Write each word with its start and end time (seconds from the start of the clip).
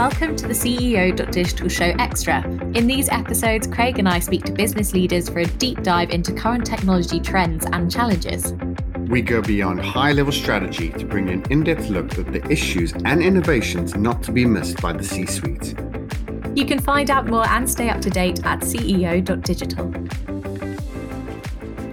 Welcome 0.00 0.34
to 0.36 0.48
the 0.48 0.54
CEO.digital 0.54 1.68
show 1.68 1.92
extra. 1.98 2.42
In 2.74 2.86
these 2.86 3.10
episodes, 3.10 3.66
Craig 3.66 3.98
and 3.98 4.08
I 4.08 4.18
speak 4.18 4.44
to 4.44 4.52
business 4.52 4.94
leaders 4.94 5.28
for 5.28 5.40
a 5.40 5.44
deep 5.44 5.82
dive 5.82 6.08
into 6.08 6.32
current 6.32 6.64
technology 6.64 7.20
trends 7.20 7.66
and 7.66 7.92
challenges. 7.92 8.54
We 9.10 9.20
go 9.20 9.42
beyond 9.42 9.84
high 9.84 10.12
level 10.12 10.32
strategy 10.32 10.88
to 10.88 11.04
bring 11.04 11.28
an 11.28 11.44
in 11.50 11.64
depth 11.64 11.90
look 11.90 12.18
at 12.18 12.32
the 12.32 12.42
issues 12.50 12.94
and 13.04 13.22
innovations 13.22 13.94
not 13.94 14.22
to 14.22 14.32
be 14.32 14.46
missed 14.46 14.80
by 14.80 14.94
the 14.94 15.04
C 15.04 15.26
suite. 15.26 15.78
You 16.54 16.64
can 16.64 16.78
find 16.78 17.10
out 17.10 17.26
more 17.26 17.46
and 17.46 17.68
stay 17.68 17.90
up 17.90 18.00
to 18.00 18.08
date 18.08 18.42
at 18.46 18.60
CEO.digital. 18.60 19.84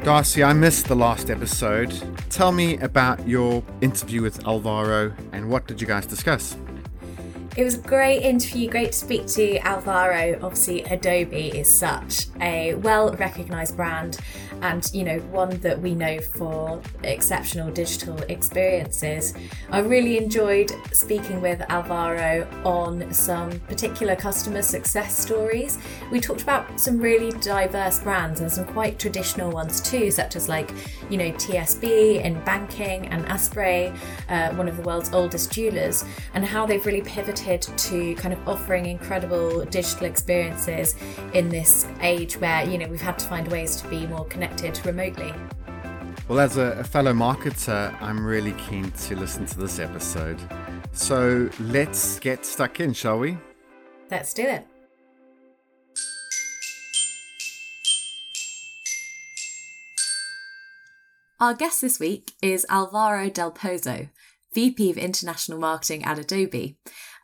Darcy, 0.06 0.46
I 0.46 0.54
missed 0.54 0.88
the 0.88 0.96
last 0.96 1.30
episode. 1.30 1.94
Tell 2.30 2.54
me 2.54 2.78
about 2.78 3.28
your 3.28 3.66
interview 3.82 4.22
with 4.22 4.48
Alvaro 4.48 5.14
and 5.34 5.50
what 5.50 5.68
did 5.68 5.82
you 5.82 5.88
guys 5.88 6.06
discuss? 6.06 6.56
It 7.58 7.64
was 7.64 7.74
a 7.74 7.80
great 7.80 8.22
interview, 8.22 8.70
great 8.70 8.92
to 8.92 8.98
speak 9.00 9.26
to 9.30 9.58
Alvaro. 9.66 10.38
Obviously, 10.44 10.84
Adobe 10.84 11.48
is 11.58 11.68
such 11.68 12.28
a 12.40 12.76
well 12.76 13.12
recognized 13.14 13.76
brand 13.76 14.20
and 14.62 14.90
you 14.94 15.04
know 15.04 15.20
one 15.32 15.50
that 15.62 15.80
we 15.80 15.94
know 15.94 16.20
for 16.20 16.82
exceptional 17.04 17.72
digital 17.72 18.18
experiences. 18.24 19.34
I 19.72 19.80
really 19.80 20.18
enjoyed 20.18 20.72
speaking 20.92 21.42
with 21.42 21.62
Alvaro 21.70 22.48
on 22.64 23.14
some 23.14 23.60
particular 23.62 24.16
customer 24.16 24.62
success 24.62 25.18
stories. 25.18 25.78
We 26.12 26.20
talked 26.20 26.42
about 26.42 26.80
some 26.80 26.98
really 26.98 27.32
diverse 27.40 28.00
brands 28.00 28.42
and 28.42 28.52
some 28.52 28.66
quite 28.66 29.00
traditional 29.00 29.52
ones 29.52 29.82
too, 29.82 30.12
such 30.12 30.36
as 30.36 30.50
like 30.50 30.72
you 31.10 31.18
know 31.18 31.32
TSB 31.32 32.24
in 32.24 32.44
banking 32.44 33.08
and 33.08 33.26
Asprey, 33.28 33.94
uh, 34.30 34.54
one 34.56 34.68
of 34.68 34.78
the 34.78 34.84
world's 34.84 35.14
oldest 35.14 35.52
jewelers, 35.52 36.04
and 36.34 36.44
how 36.44 36.66
they've 36.66 36.86
really 36.86 37.02
pivoted 37.02 37.62
to 37.62 38.16
kind 38.16 38.34
of 38.34 38.48
offering 38.48 38.86
incredible 38.86 39.66
digital 39.66 40.08
experiences 40.08 40.96
in 41.34 41.50
this 41.50 41.86
age 42.02 42.38
where 42.38 42.64
you 42.64 42.78
know 42.78 42.88
we've 42.88 43.02
had 43.02 43.20
to 43.20 43.28
find 43.28 43.48
ways 43.50 43.76
to 43.76 43.88
be 43.88 44.08
more 44.08 44.26
connected 44.26 44.47
connected 44.48 44.86
remotely. 44.86 45.34
Well, 46.28 46.40
as 46.40 46.58
a, 46.58 46.80
a, 46.80 46.84
fellow 46.84 47.14
marketer, 47.14 47.96
I'm 48.02 48.26
really 48.26 48.54
keen 48.54 48.92
to 48.92 49.16
listen 49.16 49.46
to 49.46 49.60
this 49.60 49.80
episode. 49.80 50.40
So 50.92 51.50
let's 51.60 52.20
get 52.20 52.46
stuck 52.46 52.80
in, 52.80 52.94
shall 52.94 53.20
we? 53.20 53.38
Let's 54.12 54.34
do 54.34 54.44
it. 54.44 54.68
Our 61.40 61.54
guest 61.54 61.82
this 61.82 62.00
week 62.00 62.32
is 62.42 62.66
Alvaro 62.68 63.30
Del 63.30 63.52
Pozo, 63.52 64.10
VP 64.54 64.90
of 64.90 64.98
International 64.98 65.60
Marketing 65.60 66.04
at 66.04 66.18
Adobe. 66.18 66.78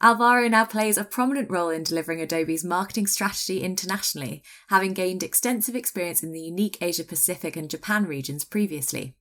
Alvaro 0.03 0.49
now 0.49 0.65
plays 0.65 0.97
a 0.97 1.05
prominent 1.05 1.49
role 1.49 1.69
in 1.69 1.81
delivering 1.81 2.19
Adobe's 2.19 2.65
marketing 2.65 3.07
strategy 3.07 3.61
internationally, 3.61 4.43
having 4.67 4.91
gained 4.91 5.23
extensive 5.23 5.77
experience 5.77 6.21
in 6.21 6.33
the 6.33 6.41
unique 6.41 6.77
Asia 6.81 7.05
Pacific 7.05 7.55
and 7.55 7.69
Japan 7.69 8.05
regions 8.05 8.43
previously. 8.43 9.15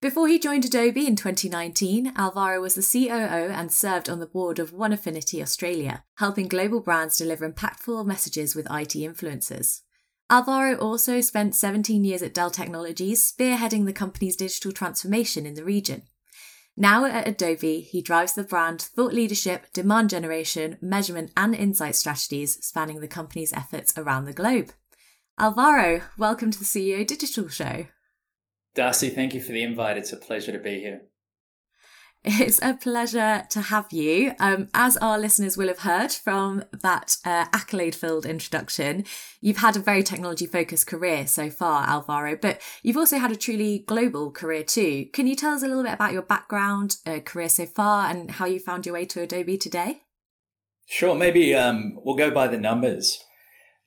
Before 0.00 0.28
he 0.28 0.38
joined 0.38 0.64
Adobe 0.64 1.08
in 1.08 1.16
2019, 1.16 2.12
Alvaro 2.16 2.60
was 2.60 2.76
the 2.76 2.82
COO 3.08 3.50
and 3.50 3.72
served 3.72 4.08
on 4.08 4.20
the 4.20 4.28
board 4.28 4.60
of 4.60 4.72
One 4.72 4.92
Affinity 4.92 5.42
Australia, 5.42 6.04
helping 6.18 6.46
global 6.46 6.78
brands 6.78 7.16
deliver 7.18 7.50
impactful 7.50 8.06
messages 8.06 8.54
with 8.54 8.66
IT 8.66 8.94
influencers. 8.94 9.80
Alvaro 10.30 10.76
also 10.76 11.20
spent 11.20 11.56
17 11.56 12.04
years 12.04 12.22
at 12.22 12.32
Dell 12.32 12.50
Technologies, 12.50 13.32
spearheading 13.36 13.86
the 13.86 13.92
company's 13.92 14.36
digital 14.36 14.70
transformation 14.70 15.46
in 15.46 15.54
the 15.54 15.64
region. 15.64 16.04
Now 16.76 17.04
at 17.04 17.28
Adobe, 17.28 17.80
he 17.80 18.00
drives 18.00 18.32
the 18.32 18.42
brand 18.42 18.80
thought 18.80 19.12
leadership, 19.12 19.66
demand 19.74 20.08
generation, 20.08 20.78
measurement, 20.80 21.30
and 21.36 21.54
insight 21.54 21.94
strategies 21.94 22.64
spanning 22.64 23.00
the 23.00 23.08
company's 23.08 23.52
efforts 23.52 23.92
around 23.98 24.24
the 24.24 24.32
globe. 24.32 24.70
Alvaro, 25.38 26.00
welcome 26.16 26.50
to 26.50 26.58
the 26.58 26.64
CEO 26.64 27.06
Digital 27.06 27.48
Show. 27.48 27.86
Darcy, 28.74 29.10
thank 29.10 29.34
you 29.34 29.42
for 29.42 29.52
the 29.52 29.62
invite. 29.62 29.98
It's 29.98 30.14
a 30.14 30.16
pleasure 30.16 30.52
to 30.52 30.58
be 30.58 30.80
here. 30.80 31.02
It's 32.24 32.62
a 32.62 32.74
pleasure 32.74 33.44
to 33.50 33.60
have 33.60 33.92
you. 33.92 34.32
Um, 34.38 34.68
as 34.74 34.96
our 34.98 35.18
listeners 35.18 35.56
will 35.56 35.66
have 35.66 35.80
heard 35.80 36.12
from 36.12 36.62
that 36.70 37.16
uh, 37.24 37.46
accolade 37.52 37.96
filled 37.96 38.24
introduction, 38.24 39.04
you've 39.40 39.56
had 39.56 39.76
a 39.76 39.80
very 39.80 40.04
technology 40.04 40.46
focused 40.46 40.86
career 40.86 41.26
so 41.26 41.50
far, 41.50 41.84
Alvaro, 41.88 42.36
but 42.40 42.60
you've 42.84 42.96
also 42.96 43.18
had 43.18 43.32
a 43.32 43.36
truly 43.36 43.80
global 43.88 44.30
career 44.30 44.62
too. 44.62 45.06
Can 45.12 45.26
you 45.26 45.34
tell 45.34 45.54
us 45.54 45.64
a 45.64 45.66
little 45.66 45.82
bit 45.82 45.94
about 45.94 46.12
your 46.12 46.22
background, 46.22 46.98
uh, 47.06 47.18
career 47.18 47.48
so 47.48 47.66
far, 47.66 48.08
and 48.08 48.30
how 48.32 48.46
you 48.46 48.60
found 48.60 48.86
your 48.86 48.94
way 48.94 49.04
to 49.06 49.22
Adobe 49.22 49.58
today? 49.58 50.02
Sure, 50.86 51.16
maybe 51.16 51.56
um, 51.56 51.98
we'll 52.04 52.16
go 52.16 52.30
by 52.30 52.46
the 52.46 52.58
numbers. 52.58 53.18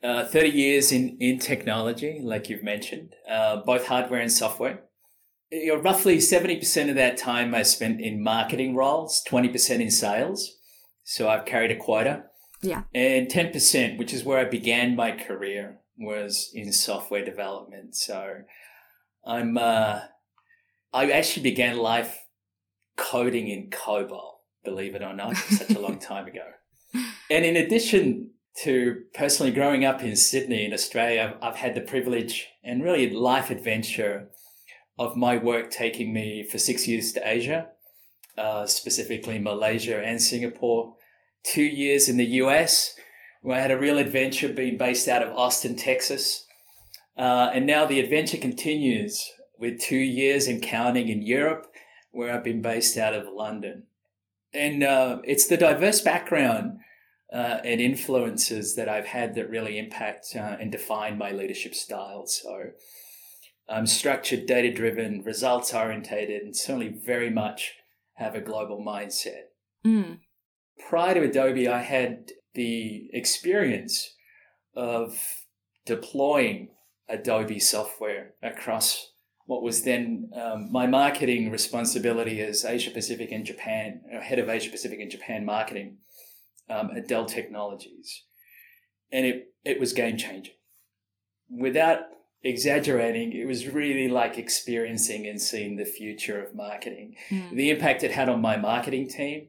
Uh, 0.04 0.26
30 0.26 0.50
years 0.50 0.92
in, 0.92 1.16
in 1.22 1.40
technology, 1.40 2.20
like 2.22 2.50
you've 2.50 2.64
mentioned, 2.64 3.14
uh, 3.30 3.58
both 3.58 3.88
hardware 3.88 4.20
and 4.20 4.32
software 4.32 4.85
you 5.64 5.76
know, 5.76 5.82
roughly 5.82 6.18
70% 6.18 6.90
of 6.90 6.96
that 6.96 7.18
time 7.18 7.56
I 7.56 7.64
spent 7.64 8.02
in 8.02 8.24
marketing 8.24 8.76
roles, 8.76 9.24
20% 9.28 9.80
in 9.80 9.92
sales. 9.92 10.58
So 11.04 11.30
I've 11.30 11.46
carried 11.46 11.72
a 11.72 11.76
quota. 11.76 12.24
Yeah. 12.62 12.84
And 12.94 13.28
10%, 13.28 13.98
which 13.98 14.14
is 14.14 14.24
where 14.24 14.40
I 14.40 14.46
began 14.46 14.96
my 14.96 15.12
career, 15.12 15.78
was 15.98 16.50
in 16.54 16.72
software 16.74 17.24
development. 17.24 17.96
So 17.96 18.42
I'm, 19.26 19.58
uh, 19.58 20.02
I 20.94 21.12
actually 21.12 21.44
began 21.44 21.78
life 21.78 22.26
coding 22.98 23.48
in 23.48 23.70
COBOL, 23.70 24.32
believe 24.64 24.96
it 24.96 25.02
or 25.02 25.14
not, 25.14 25.36
such 25.38 25.72
a 25.72 25.80
long 25.80 26.00
time 26.12 26.28
ago. 26.28 26.44
And 27.30 27.46
in 27.46 27.56
addition 27.56 28.32
to 28.64 29.02
personally 29.14 29.52
growing 29.52 29.86
up 29.86 30.02
in 30.02 30.16
Sydney 30.16 30.66
in 30.66 30.74
Australia, 30.74 31.38
I've 31.42 31.58
had 31.58 31.76
the 31.76 31.82
privilege 31.82 32.48
and 32.64 32.84
really 32.84 33.10
life 33.10 33.50
adventure 33.50 34.30
of 34.98 35.18
my 35.18 35.38
work 35.38 35.72
taking 35.72 36.14
me 36.14 36.44
for 36.44 36.58
six 36.58 36.88
years 36.88 37.12
to 37.14 37.28
Asia, 37.28 37.68
uh, 38.38 38.66
specifically 38.66 39.40
Malaysia 39.40 40.02
and 40.02 40.22
Singapore, 40.22 40.96
two 41.44 41.64
years 41.64 42.10
in 42.10 42.18
the 42.18 42.26
US, 42.26 42.96
where 43.42 43.58
I 43.58 43.62
had 43.62 43.72
a 43.72 43.80
real 43.80 43.98
adventure 43.98 44.50
being 44.50 44.78
based 44.78 45.08
out 45.08 45.22
of 45.22 45.36
Austin, 45.36 45.76
Texas. 45.76 46.46
Uh, 47.18 47.52
and 47.54 47.66
now 47.66 47.86
the 47.86 48.00
adventure 48.00 48.38
continues 48.38 49.32
with 49.60 49.80
two 49.80 49.98
years 49.98 50.48
in 50.48 50.60
counting 50.62 51.10
in 51.10 51.22
Europe, 51.22 51.68
where 52.12 52.34
I've 52.34 52.44
been 52.44 52.62
based 52.62 52.98
out 52.98 53.14
of 53.14 53.32
London. 53.32 53.84
And 54.54 54.84
uh, 54.84 55.20
it's 55.24 55.48
the 55.48 55.58
diverse 55.58 56.02
background 56.02 56.80
uh, 57.32 57.60
and 57.64 57.82
influences 57.82 58.76
that 58.76 58.88
I've 58.88 59.06
had 59.06 59.36
that 59.36 59.50
really 59.50 59.78
impact 59.78 60.28
uh, 60.36 60.58
and 60.60 60.72
define 60.72 61.18
my 61.18 61.32
leadership 61.32 61.76
style. 61.76 62.26
So 62.28 62.72
um, 63.68 63.86
structured, 63.88 64.46
data 64.46 64.72
driven, 64.72 65.24
results 65.24 65.74
orientated, 65.74 66.44
and 66.44 66.56
certainly 66.56 66.90
very 66.90 67.30
much 67.30 67.74
have 68.14 68.36
a 68.36 68.42
global 68.42 68.84
mindset. 68.86 69.46
Mm. 69.86 70.20
Prior 70.90 71.16
to 71.16 71.22
Adobe, 71.22 71.68
I 71.68 71.82
had 71.82 72.32
the 72.54 73.10
experience 73.14 74.14
of 74.76 75.18
deploying 75.86 76.70
Adobe 77.08 77.60
software 77.60 78.34
across 78.42 79.12
what 79.46 79.62
was 79.62 79.84
then 79.84 80.30
um, 80.36 80.72
my 80.72 80.88
marketing 80.88 81.52
responsibility 81.52 82.42
as 82.42 82.66
Asia 82.66 82.90
Pacific 82.90 83.32
and 83.32 83.46
Japan, 83.46 84.02
head 84.22 84.40
of 84.40 84.50
Asia 84.50 84.72
Pacific 84.72 85.00
and 85.00 85.12
Japan 85.12 85.46
marketing 85.46 85.98
um, 86.70 86.90
at 86.96 87.08
Dell 87.08 87.26
Technologies. 87.26 88.24
And 89.12 89.26
it, 89.26 89.54
it 89.64 89.80
was 89.80 89.94
game 89.94 90.18
changing. 90.18 90.56
Without 91.48 92.00
exaggerating, 92.46 93.34
it 93.34 93.48
was 93.48 93.68
really 93.68 94.08
like 94.08 94.38
experiencing 94.38 95.26
and 95.26 95.42
seeing 95.42 95.76
the 95.76 95.84
future 95.84 96.42
of 96.42 96.54
marketing. 96.54 97.16
Mm. 97.30 97.56
The 97.56 97.72
impact 97.72 98.04
it 98.04 98.12
had 98.12 98.30
on 98.30 98.40
my 98.40 98.56
marketing 98.56 99.10
team, 99.10 99.48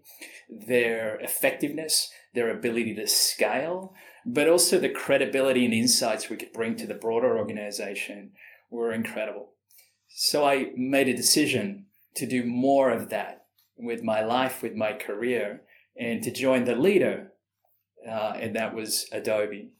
their 0.48 1.20
effectiveness, 1.20 2.10
their 2.34 2.50
ability 2.50 2.94
to 2.94 3.06
scale, 3.06 3.94
but 4.24 4.48
also 4.48 4.78
the 4.78 4.88
credibility 4.88 5.66
and 5.66 5.74
insights 5.74 6.30
we 6.30 6.36
could 6.36 6.52
bring 6.54 6.74
to 6.76 6.86
the 6.86 6.94
broader 6.94 7.36
organization 7.36 8.32
were 8.70 8.92
incredible. 8.92 9.50
So 10.08 10.46
I 10.46 10.70
made 10.74 11.08
a 11.08 11.16
decision 11.16 11.86
to 12.14 12.26
do 12.26 12.44
more 12.44 12.90
of 12.90 13.10
that 13.10 13.44
with 13.76 14.02
my 14.02 14.24
life, 14.24 14.62
with 14.62 14.74
my 14.74 14.94
career, 14.94 15.60
and 15.98 16.22
to 16.22 16.30
join 16.30 16.64
the 16.64 16.74
leader, 16.74 17.32
uh, 18.08 18.32
and 18.40 18.56
that 18.56 18.74
was 18.74 19.06
Adobe. 19.12 19.72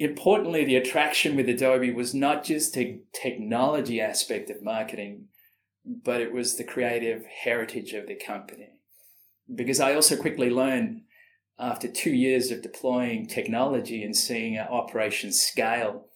Importantly, 0.00 0.64
the 0.64 0.76
attraction 0.76 1.36
with 1.36 1.48
Adobe 1.48 1.92
was 1.92 2.14
not 2.14 2.44
just 2.44 2.74
the 2.74 3.00
technology 3.12 4.00
aspect 4.00 4.50
of 4.50 4.62
marketing, 4.62 5.28
but 5.84 6.20
it 6.20 6.32
was 6.32 6.56
the 6.56 6.64
creative 6.64 7.24
heritage 7.26 7.92
of 7.92 8.06
the 8.06 8.16
company. 8.16 8.70
Because 9.52 9.78
I 9.78 9.94
also 9.94 10.16
quickly 10.16 10.50
learned 10.50 11.02
after 11.58 11.88
two 11.88 12.10
years 12.10 12.50
of 12.50 12.62
deploying 12.62 13.26
technology 13.26 14.02
and 14.02 14.16
seeing 14.16 14.58
our 14.58 14.68
operations 14.68 15.40
scale 15.40 16.06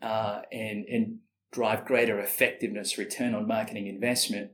uh, 0.00 0.42
and, 0.52 0.84
and 0.86 1.18
drive 1.52 1.84
greater 1.84 2.20
effectiveness, 2.20 2.98
return 2.98 3.34
on 3.34 3.46
marketing 3.46 3.86
investment, 3.86 4.52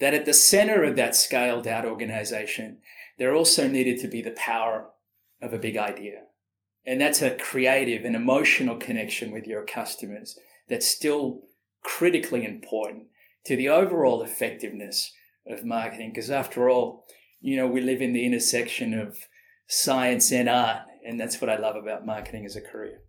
that 0.00 0.14
at 0.14 0.26
the 0.26 0.34
center 0.34 0.82
of 0.82 0.96
that 0.96 1.14
scaled 1.14 1.66
out 1.66 1.84
organization, 1.84 2.78
there 3.18 3.34
also 3.34 3.68
needed 3.68 4.00
to 4.00 4.08
be 4.08 4.22
the 4.22 4.30
power 4.32 4.90
of 5.40 5.52
a 5.52 5.58
big 5.58 5.76
idea. 5.76 6.22
And 6.88 6.98
that's 6.98 7.20
a 7.20 7.36
creative 7.36 8.06
and 8.06 8.16
emotional 8.16 8.76
connection 8.76 9.30
with 9.30 9.46
your 9.46 9.62
customers 9.62 10.38
that's 10.70 10.88
still 10.88 11.42
critically 11.82 12.46
important 12.46 13.08
to 13.44 13.56
the 13.56 13.68
overall 13.68 14.22
effectiveness 14.22 15.12
of 15.46 15.66
marketing. 15.66 16.12
Because 16.12 16.30
after 16.30 16.70
all, 16.70 17.04
you 17.42 17.58
know, 17.58 17.66
we 17.66 17.82
live 17.82 18.00
in 18.00 18.14
the 18.14 18.24
intersection 18.24 18.98
of 18.98 19.18
science 19.66 20.32
and 20.32 20.48
art. 20.48 20.84
And 21.06 21.20
that's 21.20 21.42
what 21.42 21.50
I 21.50 21.58
love 21.58 21.76
about 21.76 22.06
marketing 22.06 22.46
as 22.46 22.56
a 22.56 22.62
career. 22.62 23.02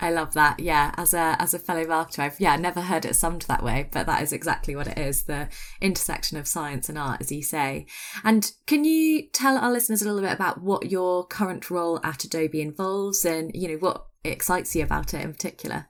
I 0.00 0.10
love 0.10 0.34
that. 0.34 0.60
Yeah, 0.60 0.94
as 0.96 1.12
a 1.12 1.36
as 1.38 1.54
a 1.54 1.58
fellow 1.58 1.84
marketer, 1.84 2.20
I've 2.20 2.40
yeah 2.40 2.56
never 2.56 2.82
heard 2.82 3.04
it 3.04 3.16
summed 3.16 3.42
that 3.42 3.64
way, 3.64 3.88
but 3.90 4.06
that 4.06 4.22
is 4.22 4.32
exactly 4.32 4.76
what 4.76 4.86
it 4.86 4.98
is: 4.98 5.24
the 5.24 5.48
intersection 5.80 6.38
of 6.38 6.46
science 6.46 6.88
and 6.88 6.96
art, 6.96 7.20
as 7.20 7.32
you 7.32 7.42
say. 7.42 7.86
And 8.22 8.50
can 8.66 8.84
you 8.84 9.28
tell 9.32 9.58
our 9.58 9.72
listeners 9.72 10.02
a 10.02 10.04
little 10.04 10.20
bit 10.20 10.32
about 10.32 10.62
what 10.62 10.90
your 10.90 11.26
current 11.26 11.70
role 11.70 12.00
at 12.04 12.24
Adobe 12.24 12.60
involves, 12.60 13.24
and 13.24 13.50
you 13.54 13.68
know 13.68 13.78
what 13.78 14.06
excites 14.24 14.76
you 14.76 14.84
about 14.84 15.14
it 15.14 15.22
in 15.22 15.32
particular? 15.32 15.86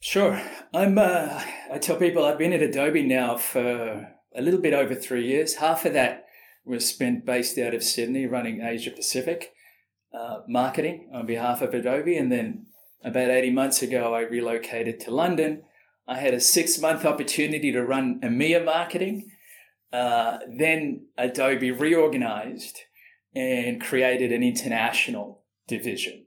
Sure, 0.00 0.40
I'm. 0.72 0.96
Uh, 0.98 1.42
I 1.72 1.78
tell 1.78 1.96
people 1.96 2.24
I've 2.24 2.38
been 2.38 2.52
at 2.52 2.62
Adobe 2.62 3.02
now 3.02 3.36
for 3.36 4.14
a 4.36 4.42
little 4.42 4.60
bit 4.60 4.74
over 4.74 4.94
three 4.94 5.26
years. 5.26 5.56
Half 5.56 5.84
of 5.86 5.92
that 5.94 6.26
was 6.64 6.86
spent 6.86 7.26
based 7.26 7.58
out 7.58 7.74
of 7.74 7.82
Sydney, 7.82 8.26
running 8.26 8.60
Asia 8.60 8.90
Pacific 8.90 9.52
uh, 10.16 10.40
marketing 10.48 11.10
on 11.12 11.26
behalf 11.26 11.62
of 11.62 11.74
Adobe, 11.74 12.16
and 12.16 12.30
then 12.30 12.66
about 13.04 13.30
80 13.30 13.50
months 13.50 13.82
ago, 13.82 14.14
I 14.14 14.20
relocated 14.20 14.98
to 15.00 15.10
London. 15.10 15.62
I 16.08 16.18
had 16.18 16.34
a 16.34 16.40
six 16.40 16.78
month 16.78 17.04
opportunity 17.04 17.70
to 17.72 17.82
run 17.84 18.20
EMEA 18.20 18.64
marketing. 18.64 19.30
Uh, 19.92 20.38
then 20.58 21.06
Adobe 21.16 21.70
reorganized 21.70 22.80
and 23.34 23.80
created 23.80 24.32
an 24.32 24.42
international 24.42 25.42
division. 25.68 26.26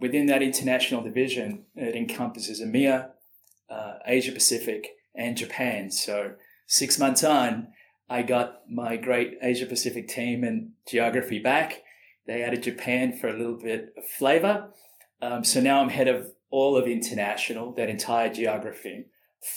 Within 0.00 0.26
that 0.26 0.42
international 0.42 1.02
division, 1.02 1.64
it 1.74 1.94
encompasses 1.94 2.60
EMEA, 2.60 3.10
uh, 3.70 3.94
Asia 4.06 4.32
Pacific, 4.32 4.88
and 5.14 5.36
Japan. 5.36 5.90
So, 5.90 6.32
six 6.66 6.98
months 6.98 7.24
on, 7.24 7.68
I 8.08 8.22
got 8.22 8.62
my 8.70 8.96
great 8.96 9.38
Asia 9.42 9.66
Pacific 9.66 10.08
team 10.08 10.44
and 10.44 10.72
geography 10.86 11.38
back. 11.38 11.82
They 12.26 12.42
added 12.42 12.62
Japan 12.62 13.16
for 13.16 13.28
a 13.28 13.36
little 13.36 13.58
bit 13.58 13.94
of 13.96 14.06
flavor. 14.06 14.70
Um, 15.20 15.44
so 15.44 15.60
now 15.60 15.80
I'm 15.80 15.88
head 15.88 16.08
of 16.08 16.32
all 16.50 16.76
of 16.76 16.86
international, 16.86 17.72
that 17.74 17.88
entire 17.88 18.32
geography 18.32 19.06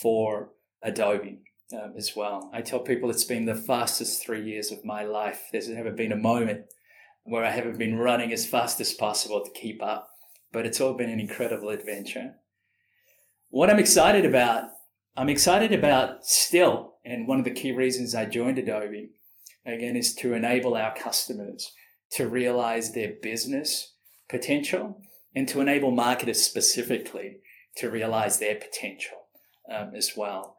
for 0.02 0.50
Adobe 0.82 1.40
um, 1.74 1.94
as 1.98 2.16
well. 2.16 2.50
I 2.54 2.62
tell 2.62 2.80
people 2.80 3.10
it's 3.10 3.24
been 3.24 3.46
the 3.46 3.56
fastest 3.56 4.24
three 4.24 4.44
years 4.44 4.72
of 4.72 4.86
my 4.86 5.04
life. 5.04 5.44
There's 5.52 5.70
never 5.70 5.92
been 5.92 6.12
a 6.12 6.18
moment 6.18 6.66
where 7.24 7.46
I 7.46 7.52
haven't 7.52 7.78
been 7.78 7.98
running 7.98 8.34
as 8.34 8.48
fast 8.48 8.80
as 8.82 8.94
possible 8.94 9.44
to 9.44 9.52
keep 9.52 9.84
up, 9.84 10.10
but 10.52 10.66
it's 10.66 10.82
all 10.82 10.94
been 10.94 11.10
an 11.10 11.20
incredible 11.20 11.70
adventure. 11.70 12.36
What 13.50 13.70
I'm 13.70 13.80
excited 13.80 14.26
about, 14.26 14.70
I'm 15.16 15.30
excited 15.30 15.74
about 15.74 16.26
still, 16.26 16.96
and 17.06 17.28
one 17.28 17.40
of 17.40 17.46
the 17.46 17.52
key 17.52 17.72
reasons 17.72 18.16
I 18.16 18.26
joined 18.26 18.58
Adobe, 18.58 19.12
again, 19.66 19.96
is 19.96 20.16
to 20.16 20.34
enable 20.34 20.76
our 20.76 20.96
customers 20.96 21.72
to 22.12 22.28
realize 22.28 22.94
their 22.94 23.14
business 23.22 23.94
potential 24.30 25.02
and 25.40 25.48
to 25.48 25.62
enable 25.62 25.90
marketers 25.90 26.44
specifically 26.44 27.38
to 27.78 27.90
realize 27.90 28.40
their 28.40 28.56
potential 28.56 29.20
um, 29.74 29.92
as 29.96 30.12
well. 30.18 30.58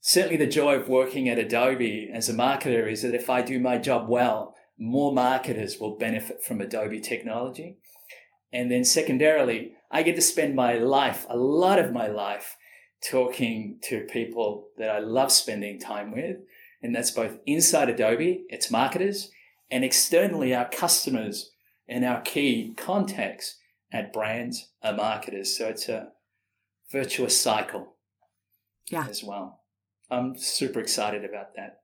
Certainly, 0.00 0.38
the 0.38 0.46
joy 0.46 0.76
of 0.76 0.88
working 0.88 1.28
at 1.28 1.38
Adobe 1.38 2.08
as 2.10 2.30
a 2.30 2.32
marketer 2.32 2.90
is 2.90 3.02
that 3.02 3.14
if 3.14 3.28
I 3.28 3.42
do 3.42 3.60
my 3.60 3.76
job 3.76 4.08
well, 4.08 4.54
more 4.78 5.12
marketers 5.12 5.78
will 5.78 5.98
benefit 5.98 6.42
from 6.42 6.62
Adobe 6.62 6.98
technology. 6.98 7.76
And 8.54 8.70
then, 8.70 8.84
secondarily, 8.84 9.72
I 9.90 10.02
get 10.02 10.16
to 10.16 10.22
spend 10.22 10.56
my 10.56 10.78
life, 10.78 11.26
a 11.28 11.36
lot 11.36 11.78
of 11.78 11.92
my 11.92 12.06
life, 12.06 12.56
talking 13.06 13.78
to 13.82 14.06
people 14.10 14.68
that 14.78 14.88
I 14.88 14.98
love 14.98 15.30
spending 15.30 15.78
time 15.78 16.10
with. 16.10 16.38
And 16.82 16.96
that's 16.96 17.10
both 17.10 17.38
inside 17.44 17.90
Adobe, 17.90 18.46
its 18.48 18.70
marketers, 18.70 19.30
and 19.70 19.84
externally, 19.84 20.54
our 20.54 20.70
customers 20.70 21.50
and 21.86 22.02
our 22.02 22.22
key 22.22 22.72
contacts 22.78 23.56
at 23.92 24.12
brands 24.12 24.70
are 24.82 24.92
marketers. 24.92 25.56
So 25.56 25.68
it's 25.68 25.88
a 25.88 26.08
virtuous 26.90 27.40
cycle 27.40 27.96
yeah. 28.90 29.06
as 29.08 29.22
well. 29.22 29.62
I'm 30.10 30.36
super 30.36 30.80
excited 30.80 31.24
about 31.24 31.54
that. 31.56 31.80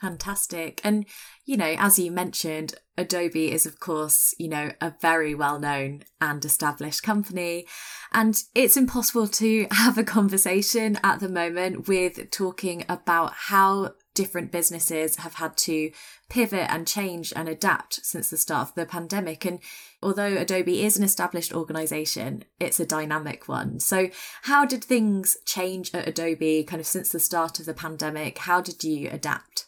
Fantastic. 0.00 0.80
And, 0.82 1.06
you 1.46 1.56
know, 1.56 1.76
as 1.78 1.96
you 1.96 2.10
mentioned, 2.10 2.74
Adobe 2.98 3.52
is, 3.52 3.66
of 3.66 3.78
course, 3.78 4.34
you 4.36 4.48
know, 4.48 4.72
a 4.80 4.94
very 5.00 5.32
well 5.32 5.60
known 5.60 6.02
and 6.20 6.44
established 6.44 7.04
company. 7.04 7.68
And 8.12 8.36
it's 8.52 8.76
impossible 8.76 9.28
to 9.28 9.68
have 9.70 9.98
a 9.98 10.04
conversation 10.04 10.98
at 11.04 11.20
the 11.20 11.28
moment 11.28 11.86
with 11.86 12.32
talking 12.32 12.84
about 12.88 13.32
how 13.32 13.92
different 14.14 14.52
businesses 14.52 15.16
have 15.16 15.34
had 15.34 15.56
to 15.56 15.90
pivot 16.28 16.66
and 16.70 16.86
change 16.86 17.32
and 17.34 17.48
adapt 17.48 18.04
since 18.04 18.30
the 18.30 18.36
start 18.36 18.68
of 18.68 18.74
the 18.74 18.86
pandemic. 18.86 19.44
And 19.44 19.58
although 20.02 20.36
Adobe 20.36 20.82
is 20.82 20.96
an 20.96 21.04
established 21.04 21.52
organization, 21.52 22.44
it's 22.60 22.80
a 22.80 22.86
dynamic 22.86 23.48
one. 23.48 23.80
So, 23.80 24.10
how 24.42 24.64
did 24.64 24.84
things 24.84 25.36
change 25.46 25.94
at 25.94 26.08
Adobe 26.08 26.64
kind 26.64 26.80
of 26.80 26.86
since 26.86 27.10
the 27.10 27.20
start 27.20 27.60
of 27.60 27.66
the 27.66 27.74
pandemic? 27.74 28.38
How 28.38 28.60
did 28.60 28.84
you 28.84 29.08
adapt? 29.10 29.66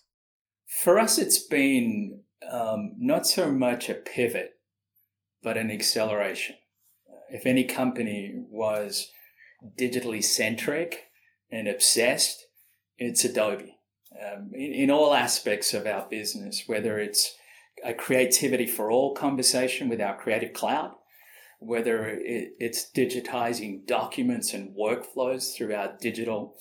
For 0.67 0.99
us, 0.99 1.19
it's 1.19 1.39
been 1.39 2.21
um, 2.51 2.95
not 2.99 3.27
so 3.27 3.51
much 3.51 3.89
a 3.89 3.95
pivot, 3.95 4.55
but 5.43 5.57
an 5.57 5.71
acceleration. 5.71 6.57
If 7.31 7.47
any 7.47 7.65
company 7.65 8.33
was 8.51 9.11
digitally 9.79 10.23
centric 10.23 11.05
and 11.51 11.69
obsessed, 11.69 12.45
it's 12.99 13.25
Adobe 13.25 13.74
um, 14.23 14.51
in, 14.55 14.73
in, 14.73 14.91
all 14.91 15.15
aspects 15.15 15.75
of 15.75 15.87
our 15.87 16.07
business, 16.09 16.65
whether 16.67 16.99
it's 16.99 17.35
a 17.85 17.93
creativity 17.93 18.67
for 18.67 18.91
all 18.91 19.15
conversation 19.15 19.89
with 19.89 20.01
our 20.01 20.17
creative 20.17 20.53
cloud, 20.53 20.93
whether 21.59 22.07
it, 22.07 22.53
it's 22.59 22.91
digitizing 22.95 23.87
documents 23.87 24.53
and 24.53 24.77
workflows 24.77 25.55
through 25.55 25.75
our 25.75 25.95
digital 26.01 26.57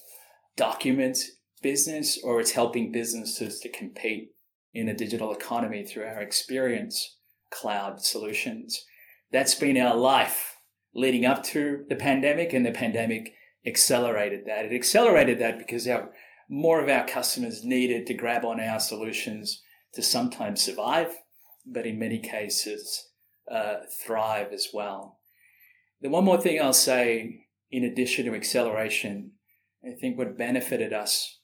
documents 0.56 1.32
business, 1.62 2.20
or 2.24 2.40
it's 2.40 2.52
helping 2.52 2.92
businesses 2.92 3.60
to 3.62 3.70
compete 3.70 4.32
in 4.74 4.90
a 4.90 4.96
digital 4.96 5.34
economy 5.34 5.86
through 5.86 6.04
our 6.04 6.22
experience 6.22 7.18
cloud 7.50 8.02
solutions. 8.02 8.86
That's 9.32 9.56
been 9.56 9.78
our 9.78 9.96
life 9.96 10.58
leading 10.94 11.26
up 11.26 11.44
to 11.44 11.86
the 11.90 11.96
pandemic, 11.96 12.54
and 12.54 12.66
the 12.66 12.72
pandemic 12.72 13.34
accelerated 13.66 14.46
that. 14.46 14.66
It 14.66 14.76
accelerated 14.76 15.40
that 15.40 15.58
because 15.58 15.88
our 15.88 16.12
more 16.50 16.82
of 16.82 16.90
our 16.90 17.06
customers 17.08 17.64
needed 17.64 18.06
to 18.08 18.14
grab 18.14 18.46
on 18.46 18.60
our 18.60 18.80
solutions 18.80 19.62
to 19.94 20.02
sometimes 20.02 20.62
survive, 20.62 21.14
but 21.66 21.86
in 21.86 22.00
many 22.00 22.20
cases 22.20 23.10
uh, 23.52 23.76
thrive 24.06 24.52
as 24.52 24.70
well. 24.74 25.20
The 26.02 26.10
one 26.10 26.26
more 26.26 26.40
thing 26.40 26.62
I'll 26.62 26.74
say, 26.74 27.46
in 27.72 27.84
addition 27.84 28.26
to 28.26 28.36
acceleration, 28.36 29.32
I 29.86 29.94
think 30.00 30.18
what 30.18 30.38
benefited 30.38 30.94
us 30.94 31.40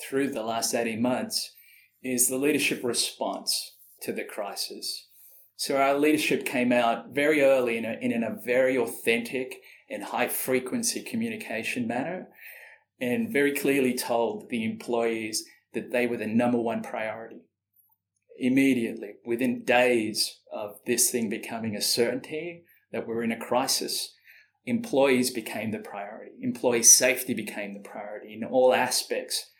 through 0.00 0.30
the 0.30 0.42
last 0.42 0.74
18 0.74 1.00
months 1.00 1.54
is 2.02 2.28
the 2.28 2.36
leadership 2.36 2.82
response 2.82 3.76
to 4.02 4.12
the 4.12 4.24
crisis. 4.24 5.08
So 5.56 5.76
our 5.76 5.96
leadership 5.98 6.44
came 6.44 6.72
out 6.72 7.10
very 7.10 7.42
early 7.42 7.78
in 7.78 7.84
a, 7.84 7.96
in 8.00 8.22
a 8.22 8.36
very 8.44 8.76
authentic 8.76 9.60
and 9.88 10.02
high 10.02 10.28
frequency 10.28 11.02
communication 11.02 11.86
manner 11.86 12.28
and 13.02 13.32
very 13.32 13.52
clearly 13.52 13.94
told 13.94 14.48
the 14.48 14.64
employees 14.64 15.44
that 15.74 15.90
they 15.90 16.06
were 16.06 16.16
the 16.16 16.26
number 16.26 16.58
one 16.58 16.82
priority. 16.82 17.40
Immediately, 18.38 19.14
within 19.26 19.64
days 19.64 20.38
of 20.52 20.78
this 20.86 21.10
thing 21.10 21.28
becoming 21.28 21.74
a 21.74 21.82
certainty 21.82 22.62
that 22.92 23.06
we're 23.06 23.24
in 23.24 23.32
a 23.32 23.36
crisis, 23.36 24.14
employees 24.66 25.32
became 25.32 25.72
the 25.72 25.80
priority. 25.80 26.30
Employee 26.40 26.84
safety 26.84 27.34
became 27.34 27.74
the 27.74 27.80
priority 27.80 28.34
in 28.34 28.44
all 28.44 28.72
aspects 28.72 29.50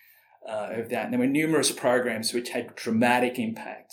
uh, 0.48 0.68
of 0.70 0.88
that. 0.90 1.06
And 1.06 1.12
there 1.12 1.20
were 1.20 1.26
numerous 1.26 1.72
programs 1.72 2.32
which 2.32 2.50
had 2.50 2.76
dramatic 2.76 3.40
impact 3.40 3.92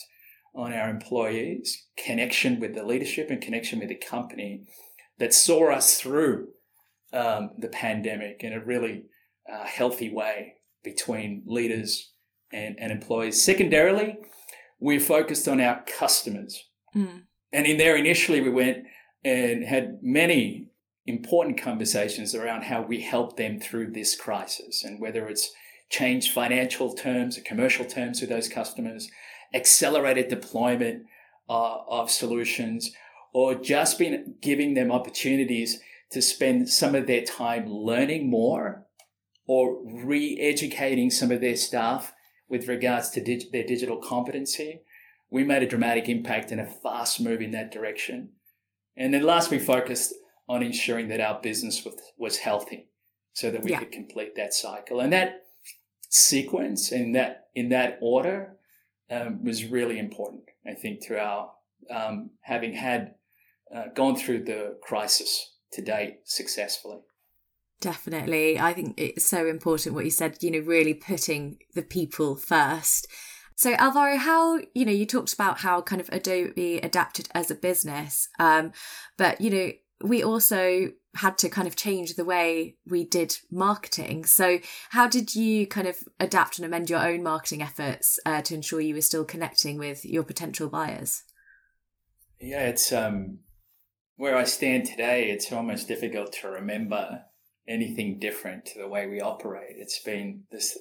on 0.53 0.73
our 0.73 0.89
employees, 0.89 1.85
connection 1.97 2.59
with 2.59 2.75
the 2.75 2.83
leadership 2.83 3.31
and 3.31 3.41
connection 3.41 3.79
with 3.79 3.89
the 3.89 3.95
company 3.95 4.67
that 5.17 5.33
saw 5.33 5.71
us 5.71 5.99
through 5.99 6.49
um, 7.13 7.49
the 7.57 7.69
pandemic 7.69 8.43
in 8.43 8.53
a 8.53 8.63
really 8.63 9.05
uh, 9.51 9.65
healthy 9.65 10.09
way 10.13 10.55
between 10.83 11.43
leaders 11.45 12.11
and, 12.51 12.75
and 12.79 12.91
employees. 12.91 13.43
Secondarily, 13.43 14.17
we're 14.79 14.99
focused 14.99 15.47
on 15.47 15.59
our 15.59 15.83
customers. 15.99 16.63
Mm. 16.95 17.23
And 17.51 17.65
in 17.65 17.77
there, 17.77 17.95
initially, 17.95 18.41
we 18.41 18.49
went 18.49 18.85
and 19.23 19.63
had 19.63 19.99
many 20.01 20.67
important 21.05 21.59
conversations 21.59 22.35
around 22.35 22.63
how 22.63 22.81
we 22.81 23.01
help 23.01 23.35
them 23.35 23.59
through 23.59 23.91
this 23.91 24.15
crisis 24.15 24.83
and 24.83 25.01
whether 25.01 25.27
it's 25.27 25.51
change 25.89 26.31
financial 26.31 26.93
terms 26.93 27.35
and 27.35 27.45
commercial 27.45 27.85
terms 27.85 28.21
with 28.21 28.29
those 28.29 28.47
customers, 28.47 29.09
accelerated 29.53 30.27
deployment 30.27 31.03
uh, 31.49 31.77
of 31.87 32.11
solutions, 32.11 32.91
or 33.33 33.55
just 33.55 33.97
been 33.97 34.35
giving 34.41 34.75
them 34.75 34.91
opportunities 34.91 35.79
to 36.11 36.21
spend 36.21 36.69
some 36.69 36.95
of 36.95 37.07
their 37.07 37.23
time 37.23 37.67
learning 37.67 38.29
more 38.29 38.85
or 39.49 39.79
re-educating 39.83 41.09
some 41.09 41.31
of 41.31 41.41
their 41.41 41.55
staff 41.55 42.13
with 42.49 42.67
regards 42.67 43.09
to 43.09 43.19
dig- 43.19 43.51
their 43.51 43.63
digital 43.63 43.97
competency. 43.97 44.81
We 45.31 45.43
made 45.43 45.63
a 45.63 45.67
dramatic 45.67 46.07
impact 46.07 46.51
and 46.51 46.61
a 46.61 46.67
fast 46.67 47.19
move 47.19 47.41
in 47.41 47.49
that 47.51 47.71
direction. 47.71 48.29
And 48.95 49.11
then 49.11 49.23
last, 49.23 49.49
we 49.49 49.57
focused 49.57 50.13
on 50.47 50.61
ensuring 50.61 51.07
that 51.07 51.19
our 51.19 51.41
business 51.41 51.83
was, 51.83 51.95
was 52.15 52.37
healthy 52.37 52.89
so 53.33 53.49
that 53.49 53.63
we 53.63 53.71
yeah. 53.71 53.79
could 53.79 53.91
complete 53.91 54.35
that 54.35 54.53
cycle. 54.53 54.99
And 54.99 55.11
that 55.13 55.47
sequence 56.09 56.91
and 56.91 57.15
that 57.15 57.47
in 57.55 57.69
that 57.69 57.97
order 58.01 58.55
um, 59.09 59.43
was 59.43 59.65
really 59.65 59.97
important, 59.97 60.43
I 60.67 60.75
think, 60.75 61.01
to 61.07 61.19
our 61.19 61.49
um, 61.89 62.29
having 62.41 62.73
had 62.73 63.15
uh, 63.75 63.85
gone 63.95 64.15
through 64.15 64.43
the 64.43 64.77
crisis 64.83 65.53
to 65.71 65.81
date 65.81 66.19
successfully. 66.25 66.99
Definitely. 67.81 68.59
I 68.59 68.73
think 68.73 68.95
it's 68.97 69.25
so 69.25 69.47
important 69.47 69.95
what 69.95 70.05
you 70.05 70.11
said, 70.11 70.37
you 70.41 70.51
know, 70.51 70.59
really 70.59 70.93
putting 70.93 71.59
the 71.73 71.81
people 71.81 72.35
first. 72.35 73.07
So 73.55 73.73
Alvaro, 73.73 74.17
how, 74.17 74.59
you 74.73 74.85
know, 74.85 74.91
you 74.91 75.05
talked 75.05 75.33
about 75.33 75.59
how 75.59 75.81
kind 75.81 76.01
of 76.01 76.09
Adobe 76.11 76.77
adapted 76.77 77.29
as 77.33 77.49
a 77.51 77.55
business. 77.55 78.27
Um, 78.37 78.71
but, 79.17 79.39
you 79.39 79.49
know, 79.49 79.71
we 80.01 80.23
also 80.23 80.91
had 81.15 81.37
to 81.39 81.49
kind 81.49 81.67
of 81.67 81.75
change 81.75 82.15
the 82.15 82.25
way 82.25 82.77
we 82.85 83.03
did 83.03 83.37
marketing. 83.51 84.25
So, 84.25 84.59
how 84.91 85.07
did 85.07 85.35
you 85.35 85.67
kind 85.67 85.87
of 85.87 85.97
adapt 86.19 86.57
and 86.57 86.65
amend 86.65 86.89
your 86.89 87.05
own 87.05 87.23
marketing 87.23 87.61
efforts 87.61 88.19
uh, 88.25 88.41
to 88.43 88.55
ensure 88.55 88.79
you 88.79 88.95
were 88.95 89.01
still 89.01 89.25
connecting 89.25 89.77
with 89.77 90.05
your 90.05 90.23
potential 90.23 90.69
buyers? 90.69 91.23
Yeah, 92.39 92.67
it's 92.67 92.93
um, 92.93 93.39
where 94.15 94.37
I 94.37 94.45
stand 94.45 94.85
today. 94.85 95.31
It's 95.31 95.51
almost 95.51 95.87
difficult 95.87 96.31
to 96.41 96.49
remember 96.49 97.23
anything 97.69 98.19
different 98.19 98.65
to 98.65 98.79
the 98.79 98.87
way 98.87 99.07
we 99.07 99.21
operate. 99.21 99.75
It's 99.77 99.99
been 99.99 100.43
this 100.51 100.77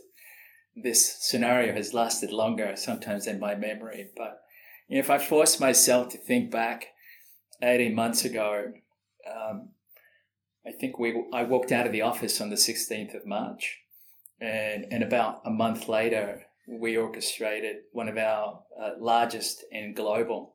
this 0.75 1.16
scenario 1.21 1.73
has 1.75 1.92
lasted 1.92 2.30
longer 2.33 2.75
sometimes 2.76 3.26
than 3.26 3.38
my 3.38 3.54
memory. 3.54 4.11
But 4.16 4.40
if 4.88 5.11
I 5.11 5.18
force 5.18 5.61
myself 5.61 6.09
to 6.11 6.18
think 6.18 6.50
back 6.50 6.87
18 7.62 7.95
months 7.95 8.25
ago, 8.25 8.73
um, 9.28 9.71
I 10.66 10.73
think 10.73 10.99
we 10.99 11.25
I 11.33 11.42
walked 11.42 11.73
out 11.73 11.87
of 11.87 11.92
the 11.92 12.02
office 12.02 12.40
on 12.40 12.50
the 12.50 12.57
16th 12.57 13.14
of 13.14 13.26
March, 13.26 13.78
and 14.40 14.87
and 14.90 15.02
about 15.02 15.42
a 15.45 15.50
month 15.50 15.88
later, 15.88 16.47
we 16.66 16.97
orchestrated 16.97 17.76
one 17.92 18.09
of 18.09 18.16
our 18.16 18.61
uh, 18.80 18.90
largest 18.99 19.64
and 19.73 19.95
global 19.95 20.54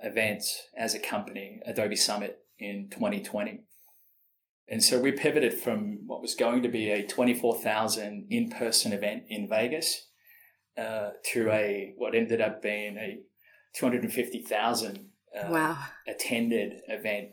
events 0.00 0.68
as 0.76 0.94
a 0.94 0.98
company, 0.98 1.60
Adobe 1.66 1.96
Summit 1.96 2.40
in 2.58 2.88
2020. 2.90 3.60
And 4.68 4.82
so 4.82 4.98
we 4.98 5.12
pivoted 5.12 5.54
from 5.54 6.06
what 6.06 6.22
was 6.22 6.34
going 6.34 6.62
to 6.62 6.68
be 6.68 6.90
a 6.90 7.06
24,000 7.06 8.26
in-person 8.30 8.92
event 8.92 9.24
in 9.28 9.48
Vegas 9.48 10.06
uh, 10.78 11.10
to 11.32 11.50
a 11.50 11.92
what 11.96 12.14
ended 12.14 12.40
up 12.40 12.62
being 12.62 12.96
a 12.96 13.20
250,000 13.74 15.10
uh, 15.36 15.48
wow. 15.50 15.78
attended 16.08 16.80
event 16.88 17.30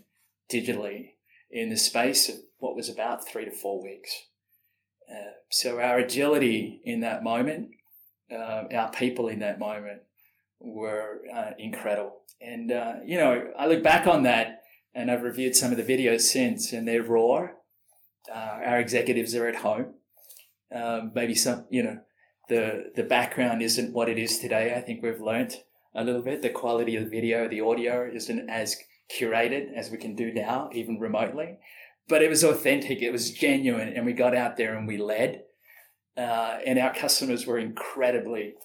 digitally 0.51 1.11
in 1.49 1.69
the 1.69 1.77
space 1.77 2.29
of 2.29 2.35
what 2.59 2.75
was 2.75 2.89
about 2.89 3.27
three 3.27 3.45
to 3.45 3.51
four 3.51 3.81
weeks. 3.81 4.11
Uh, 5.09 5.31
so 5.49 5.79
our 5.79 5.99
agility 5.99 6.81
in 6.83 7.01
that 7.01 7.23
moment, 7.23 7.69
uh, 8.31 8.63
our 8.73 8.91
people 8.91 9.27
in 9.27 9.39
that 9.39 9.59
moment 9.59 10.01
were 10.59 11.21
uh, 11.33 11.51
incredible. 11.57 12.17
And, 12.41 12.71
uh, 12.71 12.95
you 13.05 13.17
know, 13.17 13.51
I 13.57 13.67
look 13.67 13.83
back 13.83 14.07
on 14.07 14.23
that 14.23 14.60
and 14.93 15.09
I've 15.09 15.23
reviewed 15.23 15.55
some 15.55 15.71
of 15.71 15.77
the 15.77 15.83
videos 15.83 16.21
since 16.21 16.73
and 16.73 16.87
they're 16.87 17.03
raw. 17.03 17.49
Uh, 18.33 18.59
our 18.65 18.79
executives 18.79 19.35
are 19.35 19.47
at 19.47 19.57
home. 19.57 19.93
Um, 20.73 21.11
maybe 21.13 21.35
some, 21.35 21.65
you 21.69 21.83
know, 21.83 21.99
the, 22.49 22.91
the 22.95 23.03
background 23.03 23.61
isn't 23.61 23.93
what 23.93 24.09
it 24.09 24.17
is 24.17 24.39
today. 24.39 24.73
I 24.75 24.81
think 24.81 25.01
we've 25.01 25.21
learnt 25.21 25.63
a 25.95 26.03
little 26.03 26.21
bit. 26.21 26.41
The 26.41 26.49
quality 26.49 26.95
of 26.95 27.05
the 27.05 27.09
video, 27.09 27.47
the 27.47 27.61
audio 27.61 28.09
isn't 28.13 28.49
as 28.49 28.77
curated 29.11 29.73
as 29.73 29.89
we 29.91 29.97
can 29.97 30.15
do 30.15 30.33
now, 30.33 30.69
even 30.73 30.99
remotely. 30.99 31.57
But 32.07 32.21
it 32.21 32.29
was 32.29 32.43
authentic, 32.43 33.01
it 33.01 33.11
was 33.11 33.31
genuine, 33.31 33.89
and 33.89 34.05
we 34.05 34.13
got 34.13 34.35
out 34.35 34.57
there 34.57 34.77
and 34.77 34.87
we 34.87 34.97
led. 34.97 35.43
Uh, 36.17 36.57
and 36.65 36.77
our 36.77 36.93
customers 36.93 37.45
were 37.45 37.57
incredibly 37.57 38.55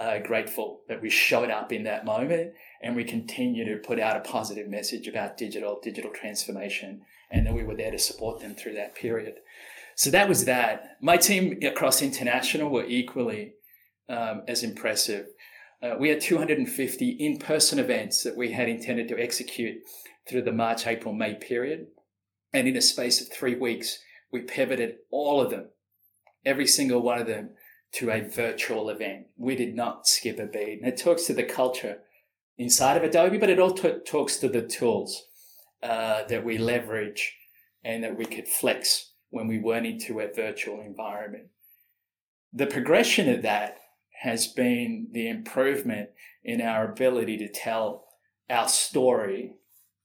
uh, 0.00 0.18
grateful 0.18 0.80
that 0.88 1.02
we 1.02 1.10
showed 1.10 1.50
up 1.50 1.72
in 1.72 1.84
that 1.84 2.06
moment 2.06 2.54
and 2.82 2.96
we 2.96 3.04
continue 3.04 3.66
to 3.66 3.86
put 3.86 4.00
out 4.00 4.16
a 4.16 4.20
positive 4.20 4.66
message 4.66 5.06
about 5.06 5.36
digital, 5.36 5.78
digital 5.82 6.10
transformation, 6.10 7.02
and 7.30 7.46
that 7.46 7.52
we 7.52 7.62
were 7.62 7.76
there 7.76 7.90
to 7.90 7.98
support 7.98 8.40
them 8.40 8.54
through 8.54 8.74
that 8.74 8.94
period. 8.94 9.34
So 9.96 10.10
that 10.10 10.26
was 10.26 10.46
that. 10.46 10.96
My 11.02 11.18
team 11.18 11.58
across 11.62 12.00
international 12.00 12.70
were 12.70 12.86
equally 12.86 13.52
um, 14.08 14.42
as 14.48 14.62
impressive. 14.62 15.26
Uh, 15.82 15.96
we 15.98 16.08
had 16.08 16.22
250 16.22 17.08
in 17.10 17.36
person 17.36 17.78
events 17.78 18.22
that 18.22 18.36
we 18.36 18.52
had 18.52 18.70
intended 18.70 19.06
to 19.08 19.22
execute 19.22 19.82
through 20.26 20.42
the 20.42 20.52
March, 20.52 20.86
April, 20.86 21.12
May 21.12 21.34
period. 21.34 21.88
And 22.54 22.66
in 22.66 22.76
a 22.76 22.82
space 22.82 23.20
of 23.20 23.30
three 23.30 23.54
weeks, 23.54 23.98
we 24.32 24.40
pivoted 24.40 24.96
all 25.10 25.42
of 25.42 25.50
them, 25.50 25.68
every 26.46 26.66
single 26.66 27.02
one 27.02 27.18
of 27.18 27.26
them, 27.26 27.50
to 27.92 28.10
a 28.10 28.20
virtual 28.20 28.88
event. 28.88 29.26
We 29.36 29.56
did 29.56 29.74
not 29.74 30.06
skip 30.06 30.38
a 30.38 30.46
beat. 30.46 30.80
And 30.82 30.92
it 30.92 30.96
talks 30.96 31.24
to 31.24 31.34
the 31.34 31.42
culture 31.42 31.98
inside 32.58 32.96
of 32.96 33.02
Adobe, 33.02 33.38
but 33.38 33.50
it 33.50 33.58
also 33.58 33.98
talks 33.98 34.36
to 34.38 34.48
the 34.48 34.62
tools 34.62 35.24
uh, 35.82 36.24
that 36.28 36.44
we 36.44 36.58
leverage 36.58 37.36
and 37.84 38.04
that 38.04 38.16
we 38.16 38.26
could 38.26 38.46
flex 38.46 39.12
when 39.30 39.48
we 39.48 39.58
went 39.58 39.86
into 39.86 40.20
a 40.20 40.32
virtual 40.32 40.80
environment. 40.80 41.46
The 42.52 42.66
progression 42.66 43.28
of 43.28 43.42
that 43.42 43.78
has 44.22 44.46
been 44.46 45.08
the 45.12 45.28
improvement 45.28 46.10
in 46.44 46.60
our 46.60 46.90
ability 46.90 47.38
to 47.38 47.48
tell 47.48 48.06
our 48.50 48.68
story 48.68 49.54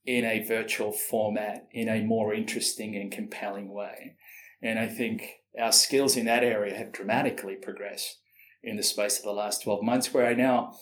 in 0.06 0.24
a 0.24 0.44
virtual 0.44 0.92
format 0.92 1.68
in 1.72 1.90
a 1.90 2.04
more 2.04 2.34
interesting 2.34 2.96
and 2.96 3.12
compelling 3.12 3.74
way. 3.74 4.16
And 4.62 4.80
I 4.80 4.88
think 4.88 5.40
our 5.60 5.72
skills 5.72 6.18
in 6.18 6.26
that 6.26 6.44
area 6.44 6.76
have 6.76 6.92
dramatically 6.92 7.56
progressed 7.56 8.20
in 8.64 8.78
the 8.78 8.84
space 8.84 9.18
of 9.18 9.24
the 9.24 9.32
last 9.32 9.64
12 9.64 9.84
months, 9.84 10.14
where 10.14 10.28
I 10.28 10.34
now, 10.34 10.76